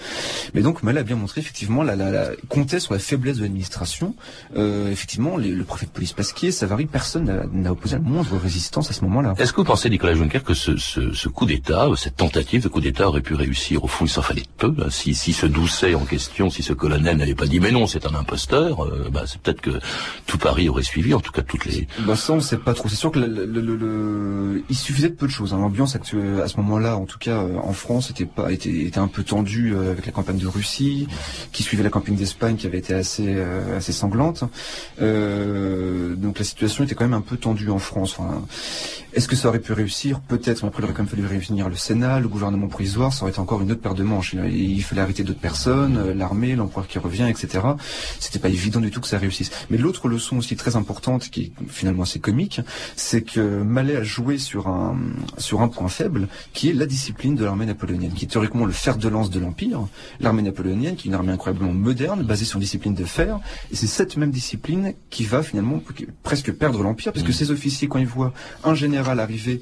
Mais 0.55 0.63
donc 0.63 0.83
Malais 0.83 1.01
a 1.01 1.05
bien 1.05 1.17
montré 1.17 1.41
effectivement 1.41 1.83
la, 1.83 1.95
la, 1.95 2.11
la 2.11 2.31
comptait 2.49 2.81
sur 2.81 2.95
la 2.95 2.99
faiblesse 2.99 3.37
de 3.37 3.43
l'administration. 3.43 4.15
Euh, 4.57 4.91
effectivement, 4.91 5.37
le 5.37 5.63
préfet 5.65 5.87
de 5.87 5.91
police 5.91 6.13
Pasquier, 6.13 6.53
Savary, 6.53 6.87
personne 6.87 7.49
n'a 7.53 7.73
opposé 7.73 7.97
la 7.97 8.03
moindre 8.03 8.37
résistance 8.39 8.91
à 8.91 8.93
ce 8.93 9.05
moment-là. 9.05 9.35
Est-ce 9.39 9.53
que 9.59 9.63
vous 9.63 9.73
pensez, 9.73 9.91
Nicolas 9.91 10.15
Juncker, 10.15 10.45
que 10.45 10.55
ce, 10.55 10.77
ce, 10.77 11.13
ce 11.13 11.29
coup 11.29 11.45
d'État, 11.45 11.89
cette 11.97 12.15
tentative 12.15 12.63
de 12.63 12.69
coup 12.69 12.81
d'État 12.81 13.09
aurait 13.09 13.23
pu 13.23 13.35
réussir 13.35 13.83
Au 13.83 13.89
fond, 13.89 14.05
il 14.05 14.09
s'en 14.09 14.23
fallait 14.23 14.45
peu. 14.57 14.73
Hein. 14.79 14.87
Si, 14.89 15.15
si 15.15 15.33
ce 15.33 15.47
doucet 15.47 15.97
en 15.97 16.05
question, 16.05 16.49
si 16.49 16.63
ce 16.63 16.73
colonel 16.73 17.17
n'avait 17.17 17.35
pas 17.35 17.47
dit 17.47 17.59
mais 17.59 17.73
non, 17.73 17.89
c'est 17.89 18.07
un 18.07 18.15
imposteur, 18.15 18.85
euh, 18.85 19.09
bah, 19.13 19.25
c'est 19.27 19.41
peut-être 19.41 19.61
que 19.61 19.81
tout 20.27 20.39
Paris 20.39 20.69
aurait 20.69 20.85
suivi, 20.85 21.13
en 21.13 21.19
tout 21.19 21.33
cas 21.33 21.43
toutes 21.43 21.65
les... 21.65 21.89
Bah 22.07 22.15
ça, 22.15 22.35
on 22.35 22.41
sait 22.41 22.57
pas 22.57 22.73
trop. 22.73 22.89
C'est 22.89 22.95
sûr 22.95 23.11
que 23.11 23.19
le, 23.19 23.47
le, 23.47 23.61
le, 23.61 24.63
il 24.71 24.77
suffisait 24.77 25.09
de 25.09 25.15
peu 25.15 25.27
de 25.27 25.33
choses. 25.33 25.53
Hein. 25.53 25.59
L'ambiance 25.59 25.97
à 25.97 26.01
ce 26.05 26.57
moment-là, 26.59 26.97
en 26.97 27.07
tout 27.07 27.19
cas 27.19 27.43
en 27.43 27.73
France, 27.73 28.11
était, 28.11 28.27
pas, 28.27 28.53
était, 28.53 28.71
était 28.71 29.01
un 29.01 29.09
peu 29.09 29.25
tendue 29.25 29.75
euh, 29.75 29.91
avec 29.91 30.07
la 30.07 30.13
campagne 30.13 30.39
de 30.39 30.47
Russie, 30.47 31.09
qui 31.51 31.65
suivait 31.65 31.83
la 31.83 31.91
campagne 31.91 32.15
d'Espagne, 32.15 32.55
qui 32.55 32.69
avait 32.69 32.79
été 32.79 32.95
assez, 32.95 33.27
euh, 33.27 33.79
assez 33.79 33.93
sanglante. 33.93 34.45
donc 35.01 36.39
la 36.39 36.45
situation 36.45 36.85
était 36.85 36.95
quand 36.95 37.05
même 37.07 37.19
un 37.19 37.23
peu 37.23 37.37
tendue 37.37 37.71
en 37.71 37.81
France. 37.81 38.15
Enfin, 38.17 38.45
est-ce 39.15 39.27
que 39.27 39.35
ça 39.35 39.48
aurait 39.49 39.61
pu 39.61 39.73
réussir 39.73 40.21
Peut-être, 40.21 40.63
mais 40.63 40.69
après 40.69 40.83
il 40.83 40.85
aurait 40.85 40.95
quand 40.95 41.03
même 41.03 41.09
fallu 41.09 41.27
réunir 41.27 41.69
le 41.69 41.77
Sénat, 41.77 42.21
le 42.21 42.29
gouvernement 42.29 42.69
provisoire, 42.69 43.13
ça 43.13 43.23
aurait 43.23 43.31
été 43.31 43.41
encore 43.41 43.61
une 43.63 43.73
autre 43.73 43.81
paire 43.81 43.95
de 43.95 44.03
manches. 44.03 44.35
Il 44.35 44.83
fallait 44.83 45.01
arrêter 45.01 45.25
d'autres 45.25 45.41
personnes, 45.41 45.97
euh, 45.97 46.15
l'armée, 46.15 46.55
l'empereur 46.55 46.87
qui 46.87 46.99
revient, 46.99 47.27
etc. 47.29 47.65
C'était 48.21 48.39
pas 48.39 48.49
évident 48.49 48.81
du 48.81 48.91
tout 48.91 49.01
que 49.01 49.07
ça 49.07 49.19
réussisse. 49.19 49.51
Mais 49.71 49.79
l'autre 49.79 50.09
leçon 50.09 50.39
aussi 50.39 50.57
très 50.57 50.77
importante, 50.77 51.31
qui 51.31 51.43
est 51.43 51.53
finalement 51.69 52.03
assez 52.03 52.21
comique, 52.21 52.61
c'est 52.97 53.23
que 53.23 53.63
Malais 53.63 53.97
a 53.97 54.03
joué 54.03 54.39
sur 54.39 54.69
un, 54.69 54.97
sur 55.39 55.63
un 55.63 55.69
point 55.69 55.89
faible, 55.89 56.29
qui 56.53 56.71
est 56.71 56.73
la 56.75 56.87
discipline 56.87 57.35
de 57.35 57.45
l'armée 57.45 57.67
napoléonienne, 57.67 58.13
qui 58.13 58.25
est 58.25 58.29
théoriquement 58.29 58.67
le 58.67 58.73
fer 58.73 58.97
de 58.97 59.09
lance 59.09 59.31
de 59.31 59.41
l'Empire. 59.41 59.87
L'armée 60.21 60.43
napoléonienne, 60.43 60.97
qui 60.97 61.09
est 61.09 61.11
une 61.11 61.15
armée 61.15 61.33
incroyablement 61.33 61.73
moderne, 61.73 62.23
basée 62.23 62.45
sur 62.45 62.57
une 62.57 62.63
discipline 62.63 62.95
de 62.95 63.05
fer, 63.05 63.39
et 63.71 63.77
c'est 63.77 63.87
cette 63.87 64.17
même 64.17 64.31
discipline 64.31 64.95
qui 65.11 65.25
va 65.25 65.43
finalement 65.43 65.83
presque 66.23 66.53
perdre 66.53 66.83
l'Empire, 66.83 67.13
parce 67.13 67.25
que 67.25 67.33
ces 67.33 67.51
officiers, 67.51 67.89
quand 67.89 67.99
ils 67.99 68.07
voient 68.07 68.33
un 68.65 68.75
général 68.75 69.21
arrivé 69.29 69.61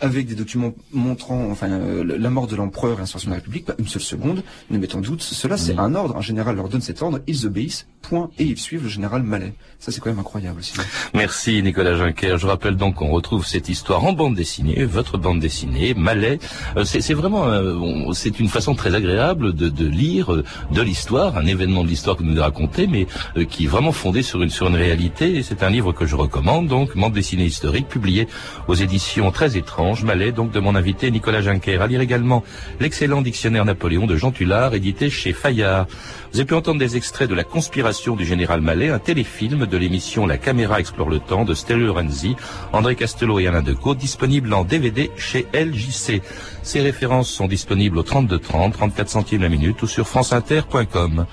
avec 0.00 0.26
des 0.26 0.34
documents 0.34 0.74
montrant 0.92 1.50
enfin 1.50 1.70
euh, 1.70 2.04
la 2.18 2.30
mort 2.30 2.46
de 2.46 2.56
l'empereur 2.56 2.96
et 2.96 3.00
l'instauration 3.00 3.30
de 3.30 3.34
la 3.34 3.40
République, 3.40 3.64
pas 3.64 3.74
une 3.78 3.88
seule 3.88 4.02
seconde, 4.02 4.42
ne 4.70 4.78
mettant 4.78 5.00
doute, 5.00 5.22
cela 5.22 5.56
c'est 5.56 5.78
un 5.78 5.94
ordre, 5.94 6.16
un 6.16 6.22
général 6.22 6.56
leur 6.56 6.68
donne 6.68 6.80
cet 6.80 7.02
ordre, 7.02 7.20
ils 7.26 7.46
obéissent, 7.46 7.86
point, 8.02 8.30
et 8.38 8.44
ils 8.44 8.58
suivent 8.58 8.82
le 8.82 8.88
général 8.88 9.22
Mallet. 9.22 9.54
Ça 9.78 9.92
c'est 9.92 10.00
quand 10.00 10.10
même 10.10 10.18
incroyable 10.18 10.60
aussi. 10.60 10.74
Merci 11.14 11.62
Nicolas 11.62 11.96
Juncker. 11.96 12.36
Je 12.38 12.46
rappelle 12.46 12.76
donc 12.76 12.96
qu'on 12.96 13.10
retrouve 13.10 13.46
cette 13.46 13.68
histoire 13.68 14.04
en 14.04 14.12
bande 14.12 14.34
dessinée, 14.34 14.84
votre 14.84 15.18
bande 15.18 15.40
dessinée, 15.40 15.94
Mallet. 15.94 16.38
Euh, 16.76 16.84
c'est 16.84 17.14
vraiment, 17.14 17.46
euh, 17.46 18.12
c'est 18.12 18.38
une 18.38 18.48
façon 18.48 18.74
très 18.74 18.94
agréable 18.94 19.54
de, 19.54 19.68
de 19.68 19.86
lire 19.86 20.42
de 20.70 20.82
l'histoire, 20.82 21.36
un 21.38 21.46
événement 21.46 21.84
de 21.84 21.88
l'histoire 21.88 22.16
que 22.16 22.22
vous 22.22 22.30
nous 22.30 22.40
racontez, 22.40 22.86
mais 22.86 23.06
qui 23.48 23.64
est 23.64 23.68
vraiment 23.68 23.92
fondé 23.92 24.22
sur 24.22 24.42
une, 24.42 24.50
sur 24.50 24.68
une 24.68 24.76
réalité. 24.76 25.42
C'est 25.42 25.62
un 25.62 25.70
livre 25.70 25.92
que 25.92 26.06
je 26.06 26.16
recommande, 26.16 26.68
donc, 26.68 26.96
bande 26.96 27.12
dessinée 27.12 27.44
historique, 27.44 27.88
publié 27.88 28.28
aux 28.68 28.74
éditions 28.74 29.30
très 29.30 29.56
étranges 29.56 29.85
Malais, 30.04 30.32
donc 30.32 30.50
de 30.50 30.60
mon 30.60 30.74
invité 30.74 31.10
Nicolas 31.10 31.40
Juncker. 31.40 31.80
À 31.80 31.86
lire 31.86 32.00
également 32.00 32.42
l'excellent 32.80 33.22
dictionnaire 33.22 33.64
Napoléon 33.64 34.06
de 34.06 34.16
Jean 34.16 34.32
Tullard, 34.32 34.74
édité 34.74 35.10
chez 35.10 35.32
Fayard. 35.32 35.86
Vous 36.32 36.38
avez 36.38 36.46
pu 36.46 36.54
entendre 36.54 36.78
des 36.78 36.96
extraits 36.96 37.30
de 37.30 37.34
La 37.34 37.44
conspiration 37.44 38.16
du 38.16 38.24
général 38.24 38.60
Mallet, 38.60 38.90
un 38.90 38.98
téléfilm 38.98 39.66
de 39.66 39.76
l'émission 39.76 40.26
La 40.26 40.38
caméra 40.38 40.80
explore 40.80 41.08
le 41.08 41.20
temps 41.20 41.44
de 41.44 41.54
Stereo 41.54 41.94
Renzi, 41.94 42.36
André 42.72 42.96
Castelot 42.96 43.38
et 43.38 43.46
Alain 43.46 43.62
Decaux, 43.62 43.94
disponible 43.94 44.52
en 44.52 44.64
DVD 44.64 45.10
chez 45.16 45.46
LJC. 45.54 46.20
Ces 46.62 46.80
références 46.80 47.30
sont 47.30 47.46
disponibles 47.46 47.98
au 47.98 48.02
32 48.02 48.38
30, 48.38 48.72
34 48.72 49.08
centimes 49.08 49.42
la 49.42 49.48
minute 49.48 49.82
ou 49.82 49.86
sur 49.86 50.06
franceinter.com. 50.08 51.26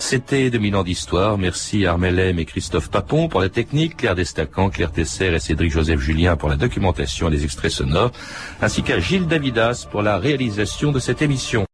C'était 0.00 0.50
2000 0.50 0.76
ans 0.76 0.82
d'histoire. 0.82 1.38
Merci 1.38 1.86
à 1.86 1.90
Armelem 1.90 2.38
et 2.38 2.44
Christophe 2.46 2.90
Papon 2.90 3.28
pour 3.28 3.40
la 3.40 3.50
technique, 3.50 3.98
Claire 3.98 4.14
Destacan, 4.14 4.70
Claire 4.70 4.90
Tesser 4.90 5.32
et 5.34 5.38
Cédric 5.38 5.70
Joseph 5.70 6.00
Julien 6.00 6.36
pour 6.36 6.48
la 6.48 6.56
documentation 6.56 7.28
et 7.28 7.30
les 7.30 7.44
extraits 7.44 7.70
sonores, 7.70 8.10
ainsi 8.60 8.82
qu'à 8.82 8.98
Gilles 8.98 9.28
Davidas 9.28 9.86
pour 9.88 10.02
la 10.02 10.18
réalisation 10.18 10.90
de 10.90 10.98
cette 10.98 11.22
émission. 11.22 11.66